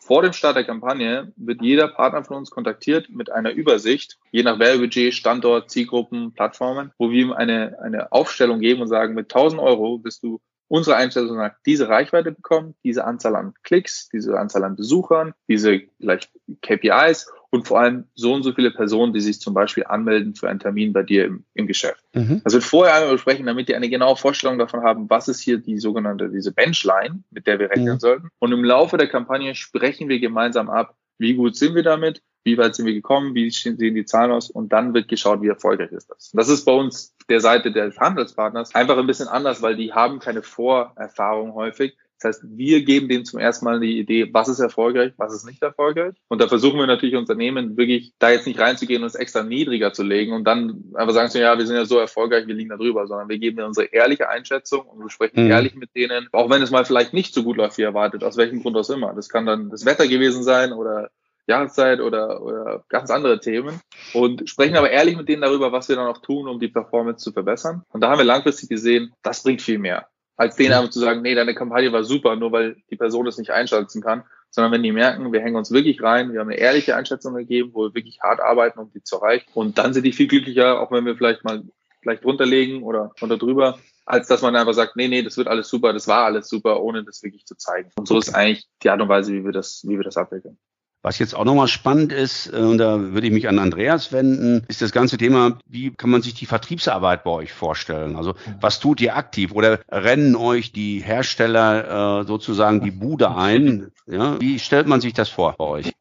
Vor 0.00 0.22
dem 0.22 0.32
Start 0.32 0.56
der 0.56 0.64
Kampagne 0.64 1.32
wird 1.36 1.62
jeder 1.62 1.86
Partner 1.86 2.24
von 2.24 2.38
uns 2.38 2.50
kontaktiert 2.50 3.10
mit 3.10 3.30
einer 3.30 3.52
Übersicht, 3.52 4.18
je 4.32 4.42
nach 4.42 4.58
Werbebudget, 4.58 5.14
Standort, 5.14 5.70
Zielgruppen, 5.70 6.32
Plattformen, 6.32 6.90
wo 6.98 7.12
wir 7.12 7.20
ihm 7.20 7.32
eine, 7.32 7.78
eine 7.80 8.10
Aufstellung 8.10 8.58
geben 8.58 8.82
und 8.82 8.88
sagen, 8.88 9.14
mit 9.14 9.32
1000 9.32 9.62
Euro 9.62 9.98
bist 9.98 10.24
du 10.24 10.40
unsere 10.70 10.96
Einstellung 10.96 11.36
sagt, 11.36 11.66
diese 11.66 11.88
Reichweite 11.88 12.30
bekommen, 12.30 12.74
diese 12.84 13.04
Anzahl 13.04 13.34
an 13.34 13.54
Klicks, 13.64 14.08
diese 14.08 14.38
Anzahl 14.38 14.62
an 14.62 14.76
Besuchern, 14.76 15.34
diese 15.48 15.80
vielleicht 15.98 16.30
KPIs 16.62 17.30
und 17.50 17.66
vor 17.66 17.80
allem 17.80 18.04
so 18.14 18.32
und 18.32 18.44
so 18.44 18.52
viele 18.52 18.70
Personen, 18.70 19.12
die 19.12 19.20
sich 19.20 19.40
zum 19.40 19.52
Beispiel 19.52 19.84
anmelden 19.84 20.36
für 20.36 20.48
einen 20.48 20.60
Termin 20.60 20.92
bei 20.92 21.02
dir 21.02 21.24
im, 21.24 21.44
im 21.54 21.66
Geschäft. 21.66 22.04
Mhm. 22.14 22.40
Also 22.44 22.60
vorher 22.60 22.94
einmal 22.94 23.12
besprechen, 23.12 23.46
damit 23.46 23.68
die 23.68 23.74
eine 23.74 23.88
genaue 23.88 24.16
Vorstellung 24.16 24.58
davon 24.58 24.84
haben, 24.84 25.10
was 25.10 25.26
ist 25.26 25.40
hier 25.40 25.58
die 25.58 25.78
sogenannte, 25.78 26.30
diese 26.30 26.52
Benchline, 26.52 27.24
mit 27.30 27.48
der 27.48 27.58
wir 27.58 27.70
rechnen 27.70 27.94
mhm. 27.94 28.00
sollten. 28.00 28.28
Und 28.38 28.52
im 28.52 28.62
Laufe 28.62 28.96
der 28.96 29.08
Kampagne 29.08 29.56
sprechen 29.56 30.08
wir 30.08 30.20
gemeinsam 30.20 30.70
ab, 30.70 30.94
wie 31.18 31.34
gut 31.34 31.56
sind 31.56 31.74
wir 31.74 31.82
damit, 31.82 32.22
wie 32.44 32.58
weit 32.58 32.74
sind 32.74 32.86
wir 32.86 32.94
gekommen, 32.94 33.34
wie 33.34 33.50
sehen 33.50 33.76
die 33.78 34.04
Zahlen 34.04 34.32
aus 34.32 34.50
und 34.50 34.72
dann 34.72 34.94
wird 34.94 35.08
geschaut, 35.08 35.42
wie 35.42 35.48
erfolgreich 35.48 35.92
ist 35.92 36.10
das. 36.10 36.30
Das 36.32 36.48
ist 36.48 36.64
bei 36.64 36.72
uns 36.72 37.14
der 37.28 37.40
Seite 37.40 37.70
des 37.70 37.98
Handelspartners 37.98 38.74
einfach 38.74 38.98
ein 38.98 39.06
bisschen 39.06 39.28
anders, 39.28 39.62
weil 39.62 39.76
die 39.76 39.92
haben 39.92 40.18
keine 40.18 40.42
Vorerfahrung 40.42 41.54
häufig. 41.54 41.96
Das 42.20 42.36
heißt, 42.36 42.44
wir 42.54 42.84
geben 42.84 43.08
denen 43.08 43.24
zum 43.24 43.38
ersten 43.38 43.64
Mal 43.64 43.80
die 43.80 43.98
Idee, 43.98 44.28
was 44.32 44.48
ist 44.48 44.60
erfolgreich, 44.60 45.14
was 45.16 45.32
ist 45.32 45.46
nicht 45.46 45.62
erfolgreich. 45.62 46.14
Und 46.28 46.42
da 46.42 46.48
versuchen 46.48 46.78
wir 46.78 46.86
natürlich 46.86 47.16
Unternehmen 47.16 47.78
wirklich 47.78 48.12
da 48.18 48.30
jetzt 48.30 48.46
nicht 48.46 48.60
reinzugehen 48.60 49.02
und 49.02 49.08
es 49.08 49.14
extra 49.14 49.42
niedriger 49.42 49.94
zu 49.94 50.02
legen 50.02 50.34
und 50.34 50.44
dann 50.44 50.84
einfach 50.94 51.14
sagen 51.14 51.30
zu, 51.30 51.40
ja, 51.40 51.56
wir 51.56 51.66
sind 51.66 51.76
ja 51.76 51.86
so 51.86 51.98
erfolgreich, 51.98 52.46
wir 52.46 52.54
liegen 52.54 52.68
da 52.68 52.76
drüber, 52.76 53.06
sondern 53.06 53.30
wir 53.30 53.38
geben 53.38 53.62
unsere 53.62 53.86
ehrliche 53.86 54.28
Einschätzung 54.28 54.82
und 54.82 55.00
wir 55.00 55.08
sprechen 55.08 55.44
mhm. 55.44 55.50
ehrlich 55.50 55.74
mit 55.74 55.96
denen, 55.96 56.28
auch 56.32 56.50
wenn 56.50 56.60
es 56.60 56.70
mal 56.70 56.84
vielleicht 56.84 57.14
nicht 57.14 57.32
so 57.32 57.42
gut 57.42 57.56
läuft 57.56 57.78
wie 57.78 57.82
erwartet, 57.82 58.22
aus 58.22 58.36
welchem 58.36 58.60
Grund 58.60 58.76
auch 58.76 58.90
immer. 58.90 59.14
Das 59.14 59.30
kann 59.30 59.46
dann 59.46 59.70
das 59.70 59.86
Wetter 59.86 60.06
gewesen 60.06 60.42
sein 60.42 60.74
oder 60.74 61.10
Jahreszeit 61.50 62.00
oder, 62.00 62.42
oder 62.42 62.84
ganz 62.88 63.10
andere 63.10 63.40
Themen 63.40 63.80
und 64.14 64.48
sprechen 64.48 64.76
aber 64.76 64.90
ehrlich 64.90 65.16
mit 65.16 65.28
denen 65.28 65.42
darüber, 65.42 65.72
was 65.72 65.88
wir 65.88 65.96
dann 65.96 66.06
auch 66.06 66.18
tun, 66.18 66.48
um 66.48 66.58
die 66.58 66.68
Performance 66.68 67.22
zu 67.22 67.32
verbessern. 67.32 67.82
Und 67.90 68.00
da 68.00 68.10
haben 68.10 68.18
wir 68.18 68.24
langfristig 68.24 68.68
gesehen, 68.68 69.12
das 69.22 69.42
bringt 69.42 69.62
viel 69.62 69.78
mehr, 69.78 70.08
als 70.36 70.56
denen 70.56 70.72
einfach 70.72 70.90
zu 70.90 71.00
sagen, 71.00 71.22
nee, 71.22 71.34
deine 71.34 71.54
Kampagne 71.54 71.92
war 71.92 72.04
super, 72.04 72.36
nur 72.36 72.52
weil 72.52 72.76
die 72.90 72.96
Person 72.96 73.26
es 73.26 73.38
nicht 73.38 73.50
einschätzen 73.50 74.02
kann, 74.02 74.24
sondern 74.50 74.72
wenn 74.72 74.82
die 74.82 74.92
merken, 74.92 75.32
wir 75.32 75.40
hängen 75.40 75.56
uns 75.56 75.70
wirklich 75.70 76.02
rein, 76.02 76.32
wir 76.32 76.40
haben 76.40 76.48
eine 76.48 76.58
ehrliche 76.58 76.96
Einschätzung 76.96 77.34
gegeben, 77.34 77.70
wo 77.72 77.84
wir 77.84 77.94
wirklich 77.94 78.20
hart 78.22 78.40
arbeiten, 78.40 78.78
um 78.78 78.90
die 78.92 79.02
zu 79.02 79.16
erreichen. 79.16 79.46
Und 79.54 79.78
dann 79.78 79.92
sind 79.92 80.04
die 80.04 80.12
viel 80.12 80.28
glücklicher, 80.28 80.80
auch 80.80 80.90
wenn 80.90 81.04
wir 81.04 81.16
vielleicht 81.16 81.44
mal 81.44 81.62
vielleicht 82.02 82.24
drunterlegen 82.24 82.82
oder 82.82 83.12
unter 83.20 83.36
drüber, 83.36 83.78
als 84.06 84.26
dass 84.26 84.42
man 84.42 84.56
einfach 84.56 84.72
sagt, 84.72 84.96
nee, 84.96 85.08
nee, 85.08 85.22
das 85.22 85.36
wird 85.36 85.48
alles 85.48 85.68
super, 85.68 85.92
das 85.92 86.08
war 86.08 86.24
alles 86.24 86.48
super, 86.48 86.82
ohne 86.82 87.04
das 87.04 87.22
wirklich 87.22 87.46
zu 87.46 87.56
zeigen. 87.56 87.90
Und 87.96 88.08
so 88.08 88.18
ist 88.18 88.34
eigentlich 88.34 88.66
die 88.82 88.90
Art 88.90 89.00
und 89.00 89.08
Weise, 89.08 89.32
wie 89.32 89.44
wir 89.44 89.52
das, 89.52 89.84
wie 89.86 89.96
wir 89.96 90.04
das 90.04 90.16
abwickeln. 90.16 90.58
Was 91.02 91.18
jetzt 91.18 91.34
auch 91.34 91.44
nochmal 91.44 91.68
spannend 91.68 92.12
ist, 92.12 92.52
äh, 92.52 92.56
und 92.56 92.78
da 92.78 92.98
würde 92.98 93.26
ich 93.26 93.32
mich 93.32 93.48
an 93.48 93.58
Andreas 93.58 94.12
wenden, 94.12 94.64
ist 94.68 94.82
das 94.82 94.92
ganze 94.92 95.16
Thema, 95.16 95.58
wie 95.66 95.90
kann 95.92 96.10
man 96.10 96.20
sich 96.20 96.34
die 96.34 96.46
Vertriebsarbeit 96.46 97.24
bei 97.24 97.30
euch 97.30 97.52
vorstellen? 97.52 98.16
Also 98.16 98.34
was 98.60 98.80
tut 98.80 99.00
ihr 99.00 99.16
aktiv 99.16 99.52
oder 99.52 99.80
rennen 99.90 100.36
euch 100.36 100.72
die 100.72 101.00
Hersteller 101.00 102.20
äh, 102.20 102.26
sozusagen 102.26 102.82
die 102.82 102.90
Bude 102.90 103.34
ein? 103.34 103.92
Ja? 104.06 104.38
Wie 104.40 104.58
stellt 104.58 104.86
man 104.86 105.00
sich 105.00 105.14
das 105.14 105.30
vor 105.30 105.54
bei 105.56 105.64
euch? 105.64 105.92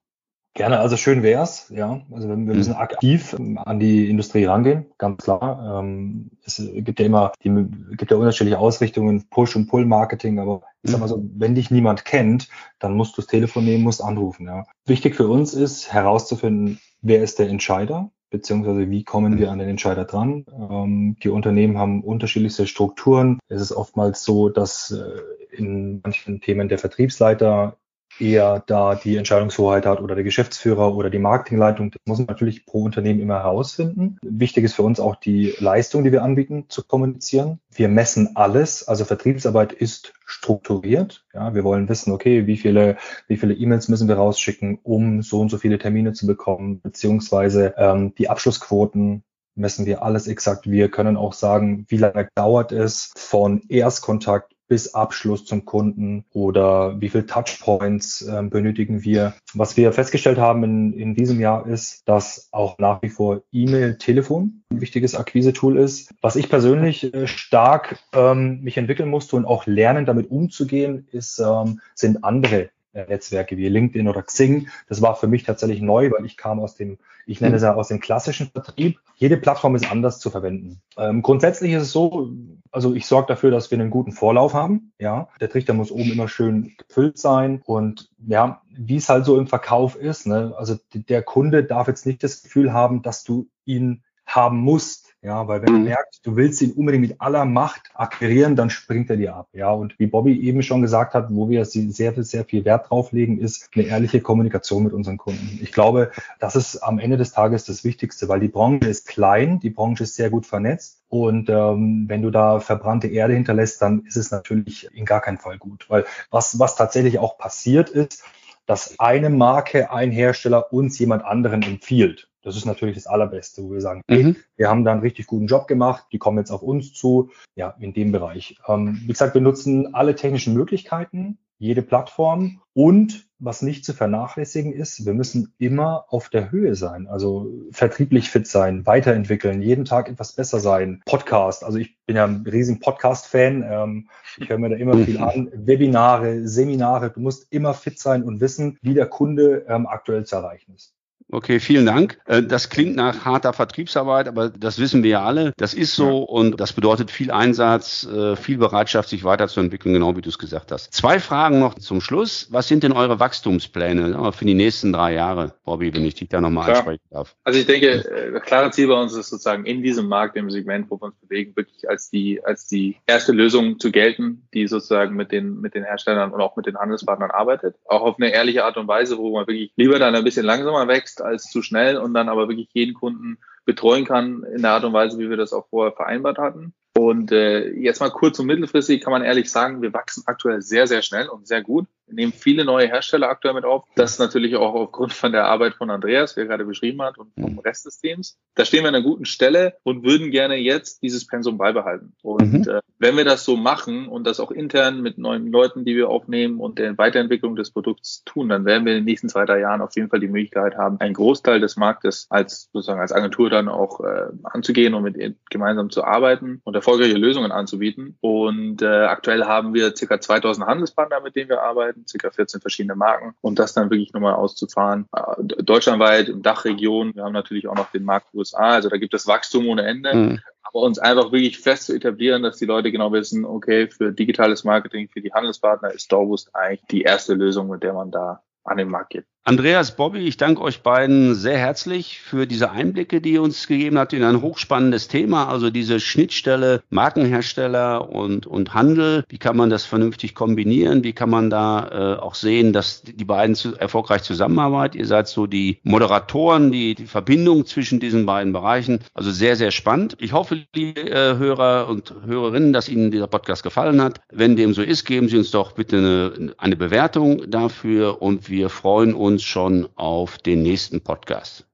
Gerne, 0.60 0.82
also 0.82 0.98
schön 0.98 1.24
wär's, 1.24 1.70
ja. 1.74 2.02
Also 2.12 2.28
wir, 2.28 2.36
wir 2.36 2.54
müssen 2.54 2.74
mhm. 2.74 2.80
aktiv 2.80 3.34
an 3.64 3.80
die 3.80 4.10
Industrie 4.10 4.44
rangehen, 4.44 4.88
ganz 4.98 5.24
klar. 5.24 5.80
Ähm, 5.80 6.32
es 6.44 6.62
gibt 6.74 7.00
ja 7.00 7.06
immer, 7.06 7.32
die 7.42 7.50
gibt 7.96 8.12
ja 8.12 8.18
unterschiedliche 8.18 8.60
Ausrichtungen, 8.60 9.24
Push- 9.30 9.56
und 9.56 9.68
Pull-Marketing, 9.68 10.38
aber 10.38 10.64
ich 10.82 10.92
sag 10.92 11.00
mal 11.00 11.08
so, 11.08 11.24
wenn 11.38 11.56
dich 11.56 11.72
niemand 11.72 12.04
kennt, 12.04 12.50
dann 12.78 12.94
musst 12.94 13.16
du 13.16 13.22
das 13.22 13.28
Telefon 13.28 13.64
nehmen, 13.64 13.86
musst 13.86 14.04
anrufen, 14.04 14.48
ja. 14.48 14.66
Wichtig 14.86 15.16
für 15.16 15.30
uns 15.30 15.54
ist 15.54 15.94
herauszufinden, 15.94 16.80
wer 17.02 17.24
ist 17.24 17.40
der 17.40 17.48
Entscheider, 17.48 18.12
beziehungsweise 18.30 18.90
wie 18.90 19.06
kommen 19.06 19.40
wir 19.40 19.52
an 19.52 19.60
den 19.60 19.70
Entscheider 19.70 20.04
dran. 20.04 20.46
Ähm, 20.52 21.16
die 21.24 21.30
Unternehmen 21.30 21.78
haben 21.78 22.04
unterschiedlichste 22.04 22.68
Strukturen. 22.68 23.40
Es 23.48 23.62
ist 23.62 23.72
oftmals 23.72 24.26
so, 24.26 24.50
dass 24.50 24.92
äh, 24.92 25.56
in 25.56 26.02
manchen 26.04 26.42
Themen 26.42 26.68
der 26.68 26.80
Vertriebsleiter 26.80 27.78
eher 28.20 28.64
da 28.66 28.96
die 28.96 29.18
Entscheidungshoheit 29.18 29.86
hat 29.86 30.02
oder 30.02 30.16
der 30.16 30.24
Geschäftsführer 30.24 30.96
oder 30.96 31.10
die 31.10 31.20
Marketingleitung. 31.20 31.92
Das 31.92 32.02
muss 32.06 32.18
man 32.20 32.28
natürlich 32.28 32.66
pro 32.66 32.84
Unternehmen 32.84 33.20
immer 33.20 33.44
herausfinden. 33.44 34.18
Wichtig 34.22 34.64
ist 34.64 34.76
für 34.76 34.84
uns 34.84 35.00
auch 35.00 35.16
die 35.16 35.54
Leistung, 35.60 36.04
die 36.04 36.12
wir 36.12 36.24
anbieten, 36.24 36.66
zu 36.70 36.84
kommunizieren. 36.84 37.60
Wir 37.72 37.88
messen 37.88 38.36
alles. 38.36 38.88
Also 38.88 39.06
Vertriebsarbeit 39.06 39.74
ist 39.74 40.14
strukturiert. 40.26 41.26
Ja, 41.34 41.54
wir 41.54 41.64
wollen 41.64 41.90
wissen, 41.90 42.12
okay, 42.12 42.48
wie 42.48 42.58
viele, 42.58 42.98
wie 43.28 43.38
viele 43.38 43.54
E-Mails 43.54 43.88
müssen 43.88 44.08
wir 44.08 44.16
rausschicken, 44.16 44.80
um 44.84 45.22
so 45.22 45.40
und 45.40 45.50
so 45.50 45.58
viele 45.58 45.80
Termine 45.80 46.14
zu 46.14 46.28
bekommen, 46.28 46.82
beziehungsweise 46.82 47.74
ähm, 47.78 48.14
die 48.16 48.30
Abschlussquoten 48.30 49.24
messen 49.56 49.86
wir 49.86 50.04
alles 50.04 50.28
exakt. 50.28 50.70
Wir 50.70 50.90
können 50.90 51.18
auch 51.18 51.34
sagen, 51.34 51.86
wie 51.90 51.98
lange 51.98 52.30
dauert 52.36 52.72
es 52.72 53.12
von 53.16 53.62
Erstkontakt 53.68 54.54
bis 54.70 54.94
Abschluss 54.94 55.44
zum 55.44 55.66
Kunden 55.66 56.24
oder 56.32 57.02
wie 57.02 57.10
viel 57.10 57.26
Touchpoints 57.26 58.22
äh, 58.22 58.44
benötigen 58.44 59.04
wir. 59.04 59.34
Was 59.54 59.76
wir 59.76 59.92
festgestellt 59.92 60.38
haben 60.38 60.64
in, 60.64 60.94
in 60.94 61.16
diesem 61.16 61.42
Jahr 61.42 61.68
ist, 61.68 62.08
dass 62.08 62.48
auch 62.52 62.78
nach 62.78 63.02
wie 63.02 63.10
vor 63.10 63.42
E-Mail, 63.52 63.98
Telefon 63.98 64.62
ein 64.72 64.80
wichtiges 64.80 65.16
Akquise-Tool 65.16 65.78
ist. 65.78 66.14
Was 66.22 66.38
ich 66.38 66.50
persönlich 66.50 67.14
äh, 67.14 67.28
stark 67.28 68.00
ähm, 68.14 68.62
mich 68.62 68.78
entwickeln 68.78 69.10
musste 69.10 69.36
und 69.36 69.46
auch 69.46 69.66
lernen, 69.66 70.06
damit 70.06 70.32
umzugehen, 70.32 71.08
ist, 71.12 71.40
ähm, 71.40 71.82
sind 71.96 72.24
andere 72.24 72.70
Netzwerke 72.94 73.58
wie 73.58 73.68
LinkedIn 73.68 74.08
oder 74.08 74.24
Xing. 74.24 74.70
Das 74.88 75.02
war 75.02 75.16
für 75.16 75.28
mich 75.28 75.44
tatsächlich 75.44 75.82
neu, 75.82 76.12
weil 76.12 76.26
ich 76.26 76.38
kam 76.38 76.60
aus 76.60 76.76
dem, 76.76 76.98
ich 77.26 77.42
nenne 77.42 77.56
es 77.56 77.62
ja 77.62 77.76
aus 77.76 77.90
dem 77.90 78.00
klassischen 78.00 78.48
Vertrieb. 78.48 79.00
Jede 79.16 79.38
Plattform 79.38 79.76
ist 79.76 79.92
anders 79.92 80.20
zu 80.20 80.30
verwenden. 80.30 80.82
Ähm, 80.98 81.22
grundsätzlich 81.22 81.74
ist 81.74 81.84
es 81.84 81.92
so, 81.92 82.32
also 82.72 82.96
ich 82.96 83.06
sorge 83.06 83.28
dafür, 83.28 83.52
dass 83.52 83.70
wir 83.70 83.80
einen 83.80 83.90
guten 83.90 84.12
Vorlauf 84.12 84.54
haben. 84.54 84.92
Ja, 85.00 85.30
der 85.40 85.50
Trichter 85.50 85.74
muss 85.74 85.92
oben 85.92 86.12
immer 86.12 86.28
schön 86.28 86.76
gefüllt 86.78 87.18
sein 87.18 87.62
und 87.66 88.10
ja, 88.26 88.62
wie 88.70 88.96
es 88.96 89.10
halt 89.10 89.26
so 89.26 89.38
im 89.38 89.48
Verkauf 89.48 89.96
ist. 89.96 90.26
Ne? 90.26 90.54
Also 90.58 90.78
der 90.94 91.22
Kunde 91.22 91.64
darf 91.64 91.88
jetzt 91.88 92.06
nicht 92.06 92.24
das 92.24 92.42
Gefühl 92.44 92.74
haben, 92.74 93.02
dass 93.02 93.24
du 93.24 93.48
ihn 93.66 94.04
haben 94.26 94.60
musst. 94.60 95.09
Ja, 95.22 95.50
weil 95.50 95.62
wenn 95.62 95.74
mhm. 95.74 95.80
er 95.80 95.96
merkt, 95.96 96.26
du 96.26 96.38
willst 96.38 96.62
ihn 96.62 96.72
unbedingt 96.72 97.10
mit 97.10 97.20
aller 97.22 97.44
Macht 97.44 97.92
akquirieren, 97.94 98.56
dann 98.56 98.70
springt 98.70 99.10
er 99.10 99.18
dir 99.18 99.36
ab. 99.36 99.50
Ja, 99.52 99.72
und 99.72 100.00
wie 100.00 100.08
Bobby 100.08 100.40
eben 100.40 100.64
schon 100.64 100.82
gesagt 100.82 101.14
hat, 101.14 101.28
wo 101.30 101.50
wir 101.50 101.66
sehr, 101.66 102.24
sehr 102.24 102.46
viel 102.46 102.64
Wert 102.64 102.90
drauf 102.90 103.12
legen, 103.12 103.38
ist 103.38 103.70
eine 103.76 103.86
ehrliche 103.86 104.22
Kommunikation 104.22 104.84
mit 104.84 104.94
unseren 104.94 105.18
Kunden. 105.18 105.60
Ich 105.62 105.74
glaube, 105.74 106.12
das 106.40 106.56
ist 106.56 106.78
am 106.78 107.00
Ende 107.00 107.18
des 107.18 107.34
Tages 107.34 107.66
das 107.66 107.84
Wichtigste, 107.84 108.30
weil 108.30 108.40
die 108.40 108.48
Branche 108.48 108.88
ist 108.88 109.08
klein, 109.08 109.60
die 109.60 109.72
Branche 109.72 110.04
ist 110.04 110.16
sehr 110.16 110.30
gut 110.30 110.46
vernetzt. 110.46 111.02
Und 111.10 111.50
ähm, 111.50 112.06
wenn 112.08 112.22
du 112.22 112.30
da 112.30 112.62
verbrannte 112.62 113.08
Erde 113.08 113.34
hinterlässt, 113.34 113.82
dann 113.82 114.06
ist 114.06 114.16
es 114.16 114.32
natürlich 114.32 114.90
in 114.94 115.04
gar 115.04 115.20
keinem 115.20 115.40
Fall 115.40 115.58
gut. 115.58 115.90
Weil 115.90 116.06
was, 116.32 116.60
was 116.60 116.78
tatsächlich 116.78 117.20
auch 117.20 117.38
passiert 117.38 117.90
ist, 117.90 118.24
dass 118.68 119.00
eine 119.00 119.30
Marke, 119.30 119.92
ein 119.92 120.12
Hersteller 120.12 120.72
uns 120.72 120.98
jemand 121.00 121.26
anderen 121.26 121.62
empfiehlt. 121.64 122.29
Das 122.42 122.56
ist 122.56 122.66
natürlich 122.66 122.96
das 122.96 123.08
Allerbeste, 123.08 123.64
wo 123.64 123.72
wir 123.72 123.82
sagen, 123.82 124.02
hey, 124.08 124.24
mhm. 124.24 124.36
wir 124.56 124.70
haben 124.70 124.86
da 124.86 124.92
einen 124.92 125.02
richtig 125.02 125.28
guten 125.28 125.48
Job 125.48 125.68
gemacht, 125.68 126.06
die 126.12 126.18
kommen 126.18 126.38
jetzt 126.38 126.52
auf 126.52 126.62
uns 126.62 126.94
zu, 126.94 127.32
ja, 127.56 127.76
in 127.80 127.94
dem 127.94 128.12
Bereich. 128.12 128.58
Ähm, 128.68 129.02
wie 129.04 129.08
gesagt, 129.08 129.34
wir 129.34 129.42
nutzen 129.42 129.94
alle 129.94 130.16
technischen 130.16 130.54
Möglichkeiten, 130.54 131.38
jede 131.58 131.82
Plattform 131.82 132.62
und 132.74 133.28
was 133.40 133.62
nicht 133.62 133.86
zu 133.86 133.94
vernachlässigen 133.94 134.74
ist, 134.74 135.06
wir 135.06 135.14
müssen 135.14 135.54
immer 135.58 136.06
auf 136.10 136.30
der 136.30 136.52
Höhe 136.52 136.76
sein, 136.76 137.08
also 137.08 137.52
vertrieblich 137.72 138.30
fit 138.30 138.48
sein, 138.48 138.86
weiterentwickeln, 138.86 139.62
jeden 139.62 139.86
Tag 139.86 140.10
etwas 140.10 140.34
besser 140.34 140.60
sein. 140.60 141.02
Podcast, 141.06 141.64
also 141.64 141.78
ich 141.78 141.98
bin 142.06 142.18
ja 142.18 142.26
ein 142.26 142.46
riesen 142.46 142.80
Podcast-Fan, 142.80 143.66
ähm, 143.70 144.10
ich 144.38 144.50
höre 144.50 144.58
mir 144.58 144.70
da 144.70 144.76
immer 144.76 144.98
viel 144.98 145.20
an. 145.20 145.50
Webinare, 145.54 146.48
Seminare, 146.48 147.12
du 147.12 147.20
musst 147.22 147.52
immer 147.52 147.74
fit 147.74 148.00
sein 148.00 148.24
und 148.24 148.42
wissen, 148.42 148.78
wie 148.82 148.94
der 148.94 149.08
Kunde 149.08 149.66
ähm, 149.68 149.88
aktuell 149.88 150.26
zu 150.26 150.36
erreichen 150.36 150.74
ist. 150.76 150.94
Okay, 151.32 151.60
vielen 151.60 151.86
Dank. 151.86 152.18
Äh, 152.26 152.42
das 152.42 152.70
klingt 152.70 152.96
nach 152.96 153.24
harter 153.24 153.54
Vertriebsarbeit, 153.54 154.28
aber 154.28 154.50
das 154.50 154.80
wissen 154.80 155.04
wir 155.04 155.12
ja 155.12 155.24
alle. 155.24 155.54
Das 155.58 155.74
ist 155.74 155.96
so 155.96 156.24
und 156.24 156.60
das 156.60 156.74
bedeutet 156.74 157.12
viel 157.12 157.30
Einsatz, 157.30 158.06
äh, 158.06 158.36
viel 158.36 158.58
Bereitschaft, 158.58 159.10
sich 159.10 159.24
weiterzuentwickeln, 159.24 159.94
genau 159.94 160.16
wie 160.18 160.22
du 160.22 160.30
es 160.30 160.40
gesagt 160.40 160.72
hast. 160.72 160.92
Zwei 160.94 161.20
Fragen 161.20 161.60
noch 161.60 161.76
zum 161.76 162.02
Schluss. 162.02 162.48
Was 162.50 162.68
sind 162.68 162.84
denn 162.84 162.94
eure 162.94 163.20
Wachstumspläne 163.20 164.32
für 164.34 164.46
die 164.46 164.56
nächsten 164.56 164.92
drei 164.92 165.14
Jahre, 165.14 165.54
Bobby, 165.66 165.94
wenn 165.94 166.04
ich 166.06 166.16
dich 166.16 166.30
da 166.30 166.42
nochmal 166.42 166.72
ansprechen 166.72 167.04
darf? 167.12 167.36
Also 167.44 167.60
ich 167.60 167.68
denke, 167.68 167.88
äh, 167.88 168.32
das 168.32 168.44
klare 168.44 168.72
Ziel 168.72 168.88
bei 168.88 169.00
uns 169.00 169.14
ist 169.14 169.30
sozusagen 169.30 169.66
in 169.66 169.84
diesem 169.84 170.08
Markt, 170.08 170.36
im 170.36 170.50
Segment, 170.50 170.90
wo 170.90 171.00
wir 171.00 171.06
uns 171.06 171.16
bewegen, 171.22 171.56
wirklich 171.56 171.88
als 171.88 172.10
die, 172.10 172.44
als 172.44 172.68
die 172.68 172.98
erste 173.06 173.34
Lösung 173.34 173.80
zu 173.80 173.92
gelten, 173.92 174.48
die 174.54 174.68
sozusagen 174.68 175.16
mit 175.16 175.32
den, 175.32 175.62
mit 175.62 175.76
den 175.76 175.84
Herstellern 175.84 176.32
und 176.32 176.42
auch 176.42 176.56
mit 176.56 176.66
den 176.66 176.78
Handelspartnern 176.78 177.30
arbeitet. 177.30 177.76
Auch 177.86 178.02
auf 178.02 178.16
eine 178.18 178.32
ehrliche 178.32 178.66
Art 178.66 178.78
und 178.78 178.88
Weise, 178.88 179.18
wo 179.18 179.32
man 179.32 179.46
wirklich 179.46 179.72
lieber 179.76 180.00
dann 180.00 180.16
ein 180.16 180.24
bisschen 180.24 180.46
langsamer 180.46 180.88
wächst, 180.88 181.19
als 181.22 181.50
zu 181.50 181.62
schnell 181.62 181.98
und 181.98 182.14
dann 182.14 182.30
aber 182.30 182.48
wirklich 182.48 182.70
jeden 182.74 182.94
Kunden 182.94 183.38
betreuen 183.66 184.06
kann 184.06 184.44
in 184.56 184.62
der 184.62 184.72
Art 184.72 184.84
und 184.84 184.94
Weise, 184.94 185.20
wie 185.20 185.30
wir 185.30 185.38
das 185.38 185.54
auch 185.54 185.68
vorher 185.70 185.94
vereinbart 185.94 186.38
hatten. 186.38 186.74
Und 186.98 187.32
äh, 187.32 187.70
jetzt 187.72 188.00
mal 188.00 188.10
kurz 188.10 188.40
und 188.40 188.48
mittelfristig 188.48 189.02
kann 189.02 189.12
man 189.12 189.24
ehrlich 189.24 189.52
sagen, 189.52 189.82
wir 189.82 189.94
wachsen 189.94 190.24
aktuell 190.26 190.62
sehr, 190.62 190.88
sehr 190.88 191.02
schnell 191.02 191.30
und 191.30 191.48
sehr 191.48 191.62
gut. 191.62 191.88
Wir 192.10 192.16
nehmen 192.16 192.34
viele 192.34 192.66
neue 192.66 192.88
Hersteller 192.88 193.30
aktuell 193.30 193.54
mit 193.54 193.66
auf. 193.66 193.84
Das 193.96 194.20
natürlich 194.20 194.56
auch 194.56 194.74
aufgrund 194.74 195.14
von 195.14 195.32
der 195.32 195.46
Arbeit 195.46 195.76
von 195.76 195.90
Andreas, 195.90 196.36
wie 196.36 196.42
er 196.42 196.48
gerade 196.48 196.66
beschrieben 196.66 197.02
hat, 197.02 197.18
und 197.18 197.32
vom 197.40 197.54
mhm. 197.54 197.60
Rest 197.60 197.86
des 197.86 198.00
Teams. 198.00 198.38
Da 198.56 198.66
stehen 198.66 198.84
wir 198.84 198.90
an 198.90 198.96
einer 198.96 199.04
guten 199.04 199.26
Stelle 199.26 199.76
und 199.84 200.04
würden 200.04 200.32
gerne 200.32 200.56
jetzt 200.56 201.04
dieses 201.04 201.28
Pensum 201.28 201.58
beibehalten. 201.58 202.14
Und 202.22 202.66
mhm. 202.66 202.70
äh, 202.70 202.82
wenn 202.98 203.16
wir 203.16 203.26
das 203.26 203.46
so 203.46 203.56
machen 203.56 204.08
und 204.08 204.26
das 204.26 204.40
auch 204.40 204.52
intern 204.52 205.02
mit 205.02 205.18
neuen 205.18 205.52
Leuten, 205.52 205.86
die 205.86 205.96
wir 205.96 206.10
aufnehmen 206.10 206.60
und 206.60 206.80
der 206.80 206.98
Weiterentwicklung 206.98 207.56
des 207.56 207.72
Produkts 207.72 208.24
tun, 208.26 208.50
dann 208.50 208.66
werden 208.66 208.86
wir 208.86 208.94
in 208.94 209.00
den 209.00 209.06
nächsten 209.06 209.30
zwei, 209.30 209.46
drei 209.46 209.60
Jahren 209.60 209.82
auf 209.82 209.96
jeden 209.96 210.10
Fall 210.10 210.20
die 210.20 210.28
Möglichkeit 210.28 210.76
haben, 210.78 211.00
einen 211.00 211.14
Großteil 211.14 211.60
des 211.60 211.78
Marktes 211.78 212.28
als 212.30 212.70
sozusagen 212.74 213.00
als 213.00 213.12
Agentur 213.12 213.50
dann 213.50 213.70
auch 213.70 214.02
äh, 214.02 214.28
anzugehen 214.44 214.94
und 214.94 215.04
mit 215.04 215.36
gemeinsam 215.50 215.90
zu 215.90 216.04
arbeiten 216.04 216.62
und 216.64 216.76
erfolgreiche 216.76 217.18
Lösungen 217.18 217.52
anzubieten. 217.52 218.18
Und 218.20 218.82
äh, 218.82 218.88
aktuell 218.88 219.46
haben 219.46 219.74
wir 219.74 219.96
circa 219.96 220.20
2000 220.20 220.66
Handelspartner, 220.66 221.22
mit 221.22 221.36
denen 221.36 221.50
wir 221.50 221.62
arbeiten 221.62 221.99
circa 222.08 222.32
14 222.32 222.62
verschiedene 222.62 222.96
Marken 222.96 223.36
und 223.42 223.60
das 223.60 223.74
dann 223.74 223.90
wirklich 223.90 224.14
nochmal 224.14 224.34
auszufahren. 224.34 225.08
Äh, 225.16 225.64
deutschlandweit, 225.64 226.30
im 226.30 226.42
Dachregion, 226.42 227.16
wir 227.16 227.24
haben 227.24 227.34
natürlich 227.34 227.68
auch 227.68 227.76
noch 227.76 227.92
den 227.92 228.04
Markt 228.04 228.34
USA, 228.34 228.70
also 228.70 228.90
da 228.90 228.98
gibt 228.98 229.14
es 229.14 229.28
Wachstum 229.28 229.68
ohne 229.68 229.84
Ende. 229.84 230.14
Mhm. 230.14 230.40
Aber 230.64 230.82
uns 230.82 231.00
einfach 231.00 231.32
wirklich 231.32 231.60
fest 231.60 231.86
zu 231.86 231.96
etablieren, 231.96 232.44
dass 232.44 232.58
die 232.58 232.66
Leute 232.66 232.92
genau 232.92 233.12
wissen, 233.12 233.44
okay, 233.44 233.88
für 233.88 234.12
digitales 234.12 234.64
Marketing, 234.64 235.10
für 235.10 235.22
die 235.22 235.34
Handelspartner 235.34 235.92
ist 235.92 236.12
Dorboost 236.12 236.54
eigentlich 236.54 236.86
die 236.92 237.02
erste 237.02 237.34
Lösung, 237.34 237.70
mit 237.70 237.82
der 237.82 237.94
man 237.94 238.12
da 238.12 238.44
an 238.64 238.78
den 238.78 238.90
Markt 238.90 239.12
geht. 239.12 239.26
Andreas, 239.46 239.96
Bobby, 239.96 240.20
ich 240.20 240.38
danke 240.38 240.62
euch 240.62 240.82
beiden 240.82 241.34
sehr 241.34 241.58
herzlich 241.58 242.20
für 242.20 242.46
diese 242.46 242.72
Einblicke, 242.72 243.22
die 243.22 243.32
ihr 243.32 243.42
uns 243.42 243.68
gegeben 243.68 243.98
habt 243.98 244.12
in 244.14 244.22
ein 244.22 244.42
hochspannendes 244.42 245.08
Thema, 245.08 245.48
also 245.48 245.70
diese 245.70 246.00
Schnittstelle 246.00 246.84
Markenhersteller 246.90 248.10
und, 248.10 248.46
und 248.46 248.74
Handel. 248.74 249.24
Wie 249.30 249.38
kann 249.38 249.58
man 249.58 249.70
das 249.70 249.86
vernünftig 249.86 250.36
kombinieren? 250.36 251.04
Wie 251.04 251.14
kann 251.14 251.30
man 251.30 251.50
da 251.50 251.88
äh, 252.18 252.20
auch 252.20 252.36
sehen, 252.36 252.74
dass 252.74 253.02
die 253.02 253.26
beiden 253.26 253.56
zu, 253.56 253.76
erfolgreich 253.76 254.24
zusammenarbeiten? 254.24 255.00
Ihr 255.00 255.08
seid 255.08 255.28
so 255.30 255.48
die 255.48 255.80
Moderatoren, 255.84 256.72
die, 256.72 256.94
die 256.94 257.08
Verbindung 257.08 257.66
zwischen 257.66 258.00
diesen 258.00 258.26
beiden 258.26 258.54
Bereichen. 258.54 259.00
Also 259.14 259.32
sehr, 259.32 259.56
sehr 259.56 259.72
spannend. 259.72 260.18
Ich 260.20 260.34
hoffe, 260.34 260.60
liebe 260.76 261.10
äh, 261.10 261.38
Hörer 261.38 261.88
und 261.88 262.14
Hörerinnen, 262.26 262.74
dass 262.74 262.90
Ihnen 262.90 263.10
dieser 263.10 263.28
Podcast 263.28 263.64
gefallen 263.64 264.02
hat. 264.02 264.20
Wenn 264.32 264.58
dem 264.58 264.74
so 264.74 264.84
ist, 264.84 265.06
geben 265.06 265.30
Sie 265.30 265.38
uns 265.38 265.50
doch 265.50 265.72
bitte 265.72 265.98
eine, 265.98 266.54
eine 266.58 266.76
Bewertung 266.76 267.50
dafür 267.50 268.22
und 268.22 268.50
wir 268.50 268.70
freuen 268.70 269.16
uns 269.30 269.44
schon 269.44 269.88
auf 269.96 270.40
den 270.40 270.64
nächsten 270.64 271.02
Podcast. 271.02 271.69